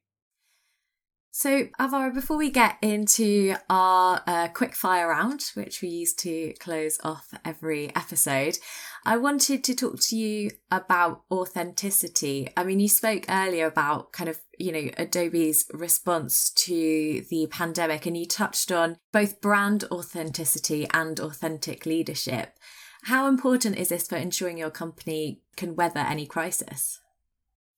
So, 1.32 1.68
Alvaro, 1.78 2.12
before 2.12 2.38
we 2.38 2.50
get 2.50 2.78
into 2.82 3.56
our 3.70 4.22
uh, 4.26 4.48
quick 4.48 4.76
fire 4.76 5.10
round, 5.10 5.44
which 5.54 5.82
we 5.82 5.88
use 5.88 6.14
to 6.16 6.54
close 6.60 7.00
off 7.04 7.28
every 7.46 7.96
episode, 7.96 8.58
I 9.06 9.18
wanted 9.18 9.64
to 9.66 9.76
talk 9.76 10.00
to 10.02 10.18
you 10.18 10.50
about 10.72 11.22
authenticity. 11.32 12.50
I 12.58 12.64
mean, 12.64 12.80
you 12.80 12.90
spoke 12.90 13.26
earlier 13.30 13.68
about 13.68 14.12
kind 14.12 14.28
of, 14.28 14.40
you 14.58 14.72
know, 14.72 14.90
Adobe's 14.98 15.66
response 15.72 16.50
to 16.52 17.24
the 17.30 17.48
pandemic, 17.52 18.08
and 18.08 18.18
you 18.18 18.26
touched 18.26 18.72
on 18.72 18.98
both 19.14 19.40
brand 19.40 19.84
authenticity 19.92 20.88
and 20.94 21.20
authentic 21.20 21.86
leadership. 21.86 22.58
How 23.04 23.28
important 23.28 23.78
is 23.78 23.90
this 23.90 24.08
for 24.08 24.18
ensuring 24.18 24.58
your 24.58 24.72
company 24.72 25.42
can 25.56 25.76
weather 25.76 26.02
any 26.02 26.26
crisis? 26.26 27.00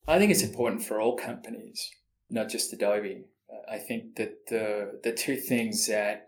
I 0.08 0.18
think 0.18 0.32
it's 0.32 0.42
important 0.42 0.84
for 0.84 1.02
all 1.02 1.18
companies, 1.18 1.92
not 2.30 2.50
just 2.50 2.74
Adobe. 2.74 3.26
I 3.70 3.78
think 3.78 4.16
that 4.16 4.48
the 4.48 5.00
the 5.04 5.14
two 5.14 5.36
things 5.36 5.88
that 5.88 6.28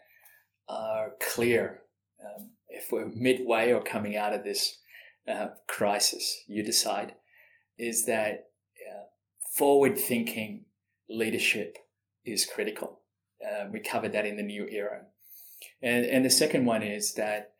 are 0.67 1.11
clear, 1.33 1.81
um, 2.23 2.51
if 2.69 2.91
we're 2.91 3.11
midway 3.13 3.71
or 3.71 3.81
coming 3.81 4.15
out 4.15 4.33
of 4.33 4.43
this 4.43 4.77
uh, 5.27 5.47
crisis, 5.67 6.43
you 6.47 6.63
decide, 6.63 7.15
is 7.77 8.05
that 8.05 8.47
uh, 8.89 9.03
forward 9.55 9.97
thinking 9.97 10.65
leadership 11.09 11.77
is 12.25 12.45
critical. 12.45 12.99
Uh, 13.43 13.65
we 13.71 13.79
covered 13.79 14.13
that 14.13 14.25
in 14.25 14.37
the 14.37 14.43
new 14.43 14.67
era. 14.67 15.01
And, 15.81 16.05
and 16.05 16.25
the 16.25 16.29
second 16.29 16.65
one 16.65 16.81
is 16.81 17.13
that 17.15 17.53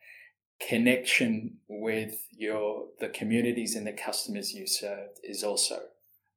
connection 0.60 1.58
with 1.68 2.26
your 2.30 2.86
the 3.00 3.08
communities 3.08 3.74
and 3.74 3.86
the 3.86 3.92
customers 3.92 4.52
you 4.52 4.66
serve 4.66 5.08
is 5.22 5.42
also 5.42 5.80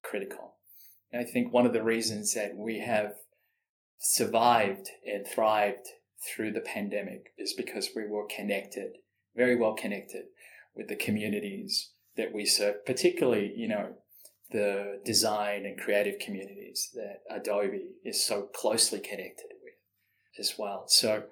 critical. 0.03 0.56
I 1.13 1.23
think 1.23 1.53
one 1.53 1.65
of 1.65 1.73
the 1.73 1.83
reasons 1.83 2.33
that 2.33 2.55
we 2.55 2.79
have 2.79 3.13
survived 3.99 4.89
and 5.05 5.25
thrived 5.25 5.87
through 6.27 6.51
the 6.51 6.61
pandemic 6.61 7.33
is 7.37 7.53
because 7.53 7.89
we 7.95 8.07
were 8.07 8.25
connected, 8.25 8.97
very 9.35 9.55
well 9.55 9.73
connected 9.73 10.25
with 10.75 10.87
the 10.87 10.95
communities 10.95 11.91
that 12.15 12.33
we 12.33 12.45
serve, 12.45 12.85
particularly, 12.85 13.53
you 13.55 13.67
know, 13.67 13.93
the 14.51 15.01
design 15.05 15.65
and 15.65 15.79
creative 15.79 16.19
communities 16.19 16.89
that 16.93 17.21
Adobe 17.29 17.95
is 18.03 18.23
so 18.23 18.43
closely 18.43 18.99
connected 18.99 19.47
with 19.63 19.73
as 20.39 20.55
well. 20.57 20.85
So 20.87 21.23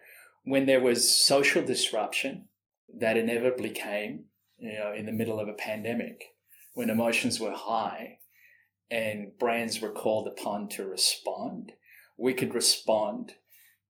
when 0.43 0.65
there 0.65 0.81
was 0.81 1.15
social 1.15 1.63
disruption 1.63 2.45
that 2.99 3.17
inevitably 3.17 3.69
came, 3.69 4.25
you 4.57 4.73
know, 4.73 4.93
in 4.93 5.05
the 5.05 5.11
middle 5.11 5.39
of 5.39 5.47
a 5.47 5.53
pandemic, 5.53 6.23
when 6.73 6.89
emotions 6.89 7.39
were 7.39 7.53
high 7.53 8.19
and 8.89 9.37
brands 9.39 9.81
were 9.81 9.91
called 9.91 10.27
upon 10.27 10.69
to 10.69 10.85
respond, 10.85 11.73
we 12.17 12.33
could 12.33 12.53
respond 12.53 13.33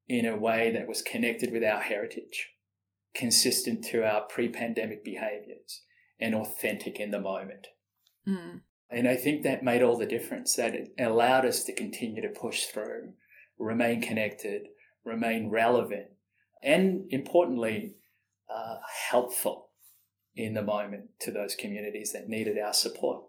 in 0.07 0.25
a 0.25 0.37
way 0.37 0.71
that 0.71 0.87
was 0.87 1.01
connected 1.01 1.51
with 1.51 1.63
our 1.63 1.81
heritage, 1.81 2.51
consistent 3.13 3.83
to 3.85 4.03
our 4.03 4.21
pre 4.21 4.49
pandemic 4.49 5.03
behaviors, 5.03 5.81
and 6.19 6.35
authentic 6.35 6.99
in 6.99 7.11
the 7.11 7.19
moment. 7.19 7.67
Mm. 8.27 8.61
And 8.89 9.07
I 9.07 9.15
think 9.15 9.43
that 9.43 9.63
made 9.63 9.81
all 9.81 9.97
the 9.97 10.05
difference, 10.05 10.55
that 10.55 10.75
it 10.75 10.89
allowed 10.99 11.45
us 11.45 11.63
to 11.63 11.73
continue 11.73 12.21
to 12.21 12.39
push 12.39 12.65
through, 12.65 13.13
remain 13.57 14.01
connected, 14.01 14.67
remain 15.03 15.49
relevant, 15.49 16.07
and 16.61 17.05
importantly, 17.09 17.95
uh, 18.49 18.77
helpful 19.09 19.69
in 20.35 20.53
the 20.53 20.61
moment 20.61 21.09
to 21.21 21.31
those 21.31 21.55
communities 21.55 22.11
that 22.13 22.27
needed 22.27 22.57
our 22.59 22.73
support. 22.73 23.23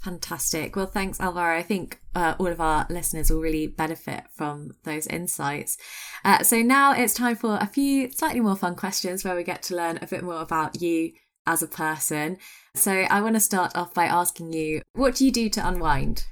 Fantastic. 0.00 0.76
Well, 0.76 0.86
thanks, 0.86 1.20
Alvaro. 1.20 1.56
I 1.58 1.62
think 1.62 2.00
uh, 2.14 2.34
all 2.38 2.46
of 2.46 2.60
our 2.60 2.86
listeners 2.88 3.30
will 3.30 3.40
really 3.40 3.66
benefit 3.66 4.24
from 4.32 4.76
those 4.84 5.06
insights. 5.08 5.76
Uh, 6.24 6.42
so 6.42 6.62
now 6.62 6.92
it's 6.92 7.14
time 7.14 7.34
for 7.34 7.58
a 7.60 7.66
few 7.66 8.10
slightly 8.12 8.40
more 8.40 8.56
fun 8.56 8.76
questions 8.76 9.24
where 9.24 9.34
we 9.34 9.42
get 9.42 9.62
to 9.64 9.76
learn 9.76 9.98
a 10.00 10.06
bit 10.06 10.22
more 10.22 10.40
about 10.40 10.80
you 10.80 11.12
as 11.46 11.62
a 11.62 11.66
person. 11.66 12.38
So 12.74 12.92
I 12.92 13.20
want 13.20 13.34
to 13.34 13.40
start 13.40 13.74
off 13.74 13.92
by 13.92 14.04
asking 14.04 14.52
you, 14.52 14.82
what 14.92 15.16
do 15.16 15.24
you 15.24 15.32
do 15.32 15.48
to 15.50 15.66
unwind? 15.66 16.26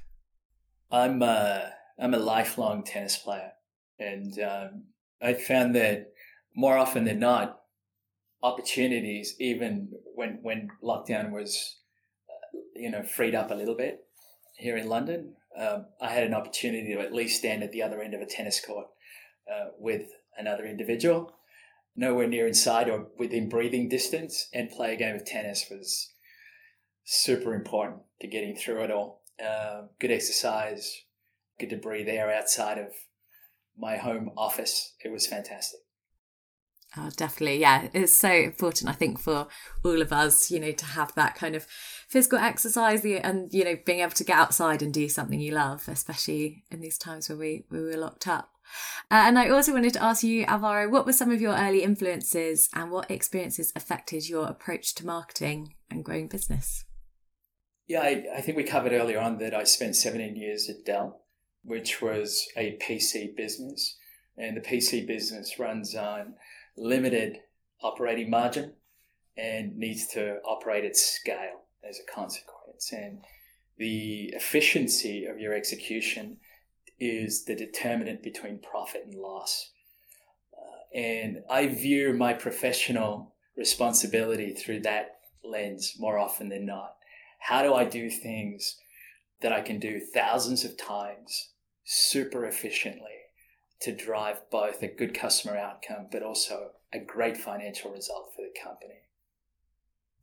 I'm 0.92 1.20
a, 1.22 1.26
uh, 1.26 1.70
I'm 1.98 2.14
a 2.14 2.18
lifelong 2.18 2.84
tennis 2.84 3.16
player, 3.16 3.52
and 3.98 4.38
um, 4.38 4.84
I 5.20 5.32
found 5.32 5.74
that 5.74 6.12
more 6.54 6.76
often 6.76 7.04
than 7.04 7.18
not, 7.18 7.60
opportunities, 8.42 9.34
even 9.40 9.88
when 10.14 10.38
when 10.42 10.68
lockdown 10.84 11.32
was 11.32 11.78
you 12.78 12.90
know, 12.90 13.02
freed 13.02 13.34
up 13.34 13.50
a 13.50 13.54
little 13.54 13.74
bit 13.76 14.04
here 14.56 14.76
in 14.76 14.88
London, 14.88 15.34
um, 15.58 15.86
I 16.00 16.10
had 16.10 16.24
an 16.24 16.34
opportunity 16.34 16.94
to 16.94 17.00
at 17.00 17.14
least 17.14 17.38
stand 17.38 17.62
at 17.62 17.72
the 17.72 17.82
other 17.82 18.00
end 18.00 18.14
of 18.14 18.20
a 18.20 18.26
tennis 18.26 18.60
court 18.64 18.86
uh, 19.50 19.68
with 19.78 20.08
another 20.36 20.66
individual, 20.66 21.32
nowhere 21.94 22.26
near 22.26 22.46
inside 22.46 22.88
or 22.88 23.06
within 23.18 23.48
breathing 23.48 23.88
distance, 23.88 24.48
and 24.52 24.70
play 24.70 24.92
a 24.92 24.96
game 24.96 25.16
of 25.16 25.24
tennis 25.24 25.66
was 25.70 26.12
super 27.04 27.54
important 27.54 28.02
to 28.20 28.26
getting 28.26 28.56
through 28.56 28.82
it 28.82 28.90
all. 28.90 29.22
Uh, 29.42 29.82
good 29.98 30.10
exercise, 30.10 31.02
good 31.58 31.70
to 31.70 31.76
breathe 31.76 32.08
air 32.08 32.30
outside 32.30 32.78
of 32.78 32.88
my 33.78 33.96
home 33.96 34.30
office. 34.36 34.94
It 35.04 35.12
was 35.12 35.26
fantastic. 35.26 35.80
Oh, 36.96 37.10
definitely. 37.16 37.60
Yeah. 37.60 37.88
It's 37.92 38.18
so 38.18 38.30
important, 38.30 38.88
I 38.88 38.94
think, 38.94 39.18
for 39.18 39.48
all 39.84 40.00
of 40.00 40.12
us, 40.12 40.50
you 40.50 40.58
know, 40.58 40.72
to 40.72 40.84
have 40.84 41.14
that 41.14 41.34
kind 41.34 41.54
of 41.54 41.66
physical 42.06 42.38
exercise 42.38 43.04
and, 43.04 43.52
you 43.52 43.64
know, 43.64 43.76
being 43.84 44.00
able 44.00 44.12
to 44.12 44.24
get 44.24 44.38
outside 44.38 44.82
and 44.82 44.94
do 44.94 45.08
something 45.08 45.40
you 45.40 45.52
love, 45.52 45.88
especially 45.88 46.64
in 46.70 46.80
these 46.80 46.98
times 46.98 47.28
where 47.28 47.38
we, 47.38 47.64
we 47.70 47.80
were 47.80 47.96
locked 47.96 48.28
up. 48.28 48.50
Uh, 49.10 49.24
and 49.26 49.38
I 49.38 49.48
also 49.48 49.72
wanted 49.72 49.92
to 49.94 50.02
ask 50.02 50.22
you, 50.22 50.44
Alvaro, 50.44 50.88
what 50.88 51.06
were 51.06 51.12
some 51.12 51.30
of 51.30 51.40
your 51.40 51.54
early 51.54 51.82
influences 51.82 52.68
and 52.74 52.90
what 52.90 53.10
experiences 53.10 53.72
affected 53.76 54.28
your 54.28 54.46
approach 54.46 54.94
to 54.96 55.06
marketing 55.06 55.74
and 55.90 56.04
growing 56.04 56.28
business? 56.28 56.84
Yeah, 57.86 58.00
I, 58.00 58.24
I 58.36 58.40
think 58.40 58.56
we 58.56 58.64
covered 58.64 58.92
earlier 58.92 59.20
on 59.20 59.38
that 59.38 59.54
I 59.54 59.64
spent 59.64 59.94
17 59.94 60.36
years 60.36 60.68
at 60.68 60.84
Dell, 60.84 61.22
which 61.62 62.02
was 62.02 62.46
a 62.56 62.76
PC 62.82 63.36
business. 63.36 63.96
And 64.36 64.56
the 64.56 64.60
PC 64.60 65.06
business 65.06 65.58
runs 65.58 65.94
on 65.94 66.34
limited 66.76 67.38
operating 67.82 68.28
margin 68.28 68.74
and 69.36 69.76
needs 69.76 70.06
to 70.08 70.38
operate 70.44 70.84
at 70.84 70.96
scale 70.96 71.65
as 71.88 71.98
a 71.98 72.12
consequence. 72.12 72.92
And 72.92 73.20
the 73.78 74.32
efficiency 74.34 75.26
of 75.26 75.38
your 75.38 75.54
execution 75.54 76.38
is 76.98 77.44
the 77.44 77.54
determinant 77.54 78.22
between 78.22 78.58
profit 78.58 79.02
and 79.04 79.14
loss. 79.14 79.70
Uh, 80.56 80.98
and 80.98 81.42
I 81.50 81.66
view 81.66 82.12
my 82.12 82.32
professional 82.32 83.34
responsibility 83.56 84.52
through 84.52 84.80
that 84.80 85.18
lens 85.44 85.94
more 85.98 86.18
often 86.18 86.48
than 86.48 86.66
not. 86.66 86.96
How 87.38 87.62
do 87.62 87.74
I 87.74 87.84
do 87.84 88.10
things 88.10 88.76
that 89.42 89.52
I 89.52 89.60
can 89.60 89.78
do 89.78 90.00
thousands 90.00 90.64
of 90.64 90.76
times 90.76 91.50
super 91.84 92.46
efficiently 92.46 93.16
to 93.80 93.92
drive 93.94 94.40
both 94.50 94.82
a 94.82 94.88
good 94.88 95.14
customer 95.14 95.56
outcome 95.56 96.06
but 96.10 96.22
also 96.22 96.70
a 96.92 96.98
great 96.98 97.36
financial 97.36 97.92
result 97.92 98.32
for 98.34 98.42
the 98.42 98.60
company. 98.60 99.05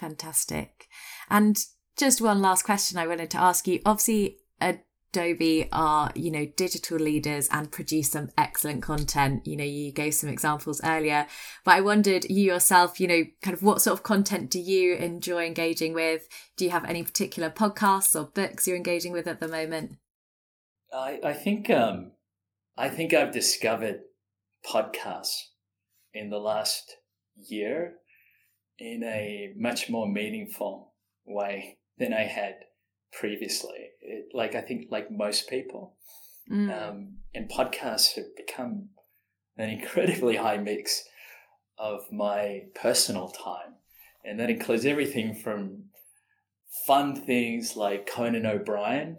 Fantastic. 0.03 0.89
And 1.29 1.57
just 1.95 2.19
one 2.19 2.41
last 2.41 2.63
question 2.63 2.97
I 2.97 3.07
wanted 3.07 3.31
to 3.31 3.39
ask 3.39 3.65
you. 3.69 3.79
Obviously, 3.85 4.39
Adobe 4.59 5.69
are, 5.71 6.11
you 6.13 6.29
know, 6.29 6.45
digital 6.57 6.97
leaders 6.97 7.47
and 7.53 7.71
produce 7.71 8.11
some 8.11 8.29
excellent 8.37 8.83
content. 8.83 9.47
You 9.47 9.55
know, 9.55 9.63
you 9.63 9.93
gave 9.93 10.13
some 10.13 10.29
examples 10.29 10.81
earlier, 10.83 11.25
but 11.63 11.75
I 11.75 11.79
wondered 11.79 12.25
you 12.29 12.43
yourself, 12.43 12.99
you 12.99 13.07
know, 13.07 13.23
kind 13.41 13.53
of 13.53 13.63
what 13.63 13.81
sort 13.81 13.97
of 13.97 14.03
content 14.03 14.49
do 14.49 14.59
you 14.59 14.95
enjoy 14.95 15.45
engaging 15.45 15.93
with? 15.93 16.27
Do 16.57 16.65
you 16.65 16.71
have 16.71 16.83
any 16.83 17.01
particular 17.01 17.49
podcasts 17.49 18.13
or 18.13 18.25
books 18.25 18.67
you're 18.67 18.75
engaging 18.75 19.13
with 19.13 19.25
at 19.25 19.39
the 19.39 19.47
moment? 19.47 19.99
I, 20.93 21.21
I 21.23 21.31
think 21.31 21.69
um, 21.69 22.11
I 22.77 22.89
think 22.89 23.13
I've 23.13 23.31
discovered 23.31 24.01
podcasts 24.69 25.37
in 26.13 26.29
the 26.29 26.39
last 26.39 26.97
year 27.37 27.99
in 28.79 29.03
a 29.03 29.53
much 29.55 29.89
more 29.89 30.07
meaningful 30.07 30.93
way 31.25 31.77
than 31.97 32.13
I 32.13 32.23
had 32.23 32.55
previously. 33.11 33.91
It, 34.01 34.29
like 34.33 34.55
I 34.55 34.61
think, 34.61 34.87
like 34.89 35.11
most 35.11 35.49
people, 35.49 35.95
mm. 36.51 36.71
um, 36.71 37.17
and 37.33 37.49
podcasts 37.49 38.15
have 38.15 38.35
become 38.35 38.89
an 39.57 39.69
incredibly 39.69 40.35
high 40.37 40.57
mix 40.57 41.03
of 41.77 42.11
my 42.11 42.63
personal 42.75 43.29
time, 43.29 43.75
and 44.23 44.39
that 44.39 44.49
includes 44.49 44.85
everything 44.85 45.35
from 45.35 45.85
fun 46.87 47.15
things 47.15 47.75
like 47.75 48.07
Conan 48.07 48.45
O'Brien 48.45 49.17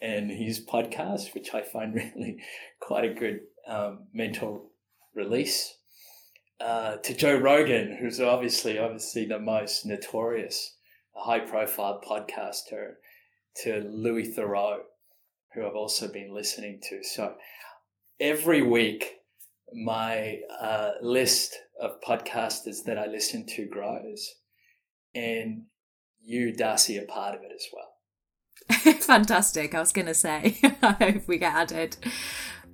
and 0.00 0.30
his 0.30 0.64
podcast, 0.64 1.34
which 1.34 1.54
I 1.54 1.62
find 1.62 1.94
really 2.16 2.38
quite 2.80 3.04
a 3.04 3.14
good 3.14 3.40
um, 3.66 4.06
mental 4.12 4.70
release, 5.14 5.76
uh, 6.60 6.96
to 6.96 7.14
Joe 7.14 7.36
Rogan, 7.36 7.96
who's 8.00 8.20
obviously 8.20 8.78
obviously 8.78 9.26
the 9.26 9.38
most 9.38 9.84
notorious, 9.84 10.76
high 11.14 11.40
profile 11.40 12.00
podcaster, 12.06 12.94
to 13.62 13.88
Louis 13.90 14.34
Theroux, 14.34 14.78
who 15.54 15.66
I've 15.66 15.74
also 15.74 16.08
been 16.08 16.34
listening 16.34 16.80
to. 16.90 17.02
So 17.02 17.34
every 18.20 18.62
week, 18.62 19.16
my 19.72 20.40
uh, 20.60 20.92
list 21.02 21.56
of 21.80 22.00
podcasters 22.00 22.84
that 22.84 22.98
I 22.98 23.06
listen 23.06 23.46
to 23.56 23.66
grows, 23.66 24.34
and 25.14 25.64
you, 26.22 26.52
Darcy, 26.52 26.98
are 26.98 27.06
part 27.06 27.34
of 27.34 27.42
it 27.42 27.52
as 27.54 27.66
well. 27.72 27.96
Fantastic. 29.00 29.74
I 29.74 29.80
was 29.80 29.92
going 29.92 30.06
to 30.06 30.14
say, 30.14 30.58
I 30.82 30.92
hope 30.92 31.28
we 31.28 31.38
get 31.38 31.54
added. 31.54 31.96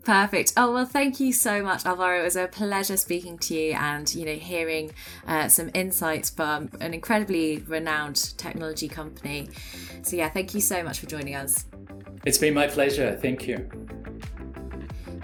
Perfect. 0.05 0.55
Oh, 0.57 0.73
well, 0.73 0.87
thank 0.87 1.21
you 1.21 1.33
so 1.33 1.63
much, 1.63 1.87
Alvaro. 1.87 2.21
It 2.21 2.25
was 2.25 2.37
a 2.37 2.49
pleasure 2.49 2.97
speaking 2.97 3.39
to 3.39 3.55
you 3.55 3.73
and, 3.75 4.13
you 4.13 4.25
know, 4.25 4.35
hearing 4.35 4.91
uh, 5.27 5.49
some 5.49 5.71
insights 5.75 6.29
from 6.29 6.71
an 6.81 6.93
incredibly 6.93 7.59
renowned 7.59 8.37
technology 8.37 8.89
company. 8.89 9.49
So, 10.03 10.17
yeah, 10.17 10.29
thank 10.29 10.55
you 10.55 10.61
so 10.61 10.83
much 10.83 10.99
for 10.99 11.07
joining 11.07 11.37
us. 11.37 11.67
It's 12.25 12.39
been 12.39 12.55
my 12.55 12.67
pleasure. 12.67 13.17
Thank 13.21 13.47
you. 13.47 13.69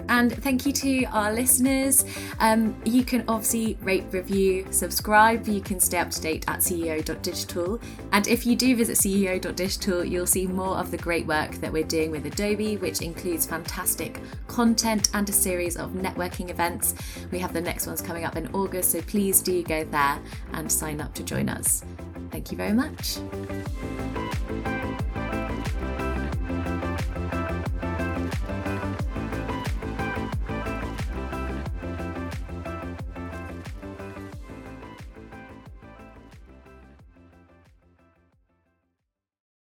And 0.09 0.33
thank 0.43 0.67
you 0.67 0.73
to 0.73 1.05
our 1.05 1.33
listeners. 1.33 2.05
Um, 2.41 2.81
you 2.85 3.05
can 3.05 3.25
obviously 3.29 3.79
rate, 3.83 4.05
review, 4.11 4.67
subscribe. 4.71 5.47
You 5.47 5.61
can 5.61 5.81
stay 5.81 5.99
up 5.99 6.11
to 6.11 6.21
date 6.21 6.45
at 6.49 6.61
CEO.digital. 6.61 7.81
And 8.13 8.27
if 8.27 8.47
you 8.47 8.57
do 8.57 8.77
visit 8.77 8.97
CEO.digital, 8.99 10.05
you'll 10.05 10.27
see 10.27 10.47
more 10.47 10.77
of 10.77 10.91
the 10.91 10.99
great 10.99 11.27
work 11.27 11.53
that 11.57 11.73
we're 11.73 11.85
doing 11.85 12.11
with 12.11 12.27
Adobe, 12.27 12.77
which 12.77 13.03
includes 13.03 13.47
fantastic 13.47 14.21
content 14.47 15.11
and 15.15 15.29
a 15.29 15.33
series 15.33 15.77
of 15.77 15.93
networking 15.93 16.51
events. 16.51 16.95
We 17.31 17.39
have 17.39 17.53
the 17.53 17.61
next 17.61 17.87
ones 17.87 18.01
coming 18.01 18.25
up 18.25 18.37
in 18.37 18.49
August, 18.55 18.93
so 18.93 19.03
please 19.03 19.43
do 19.43 19.63
go 19.63 19.85
there 19.85 20.19
and 20.53 20.71
sign 20.71 21.01
up 21.01 21.15
to 21.15 21.23
join 21.23 21.49
us. 21.49 21.85
Thank 22.31 22.51
you 22.51 22.57
very 22.57 22.73
much. 22.73 23.19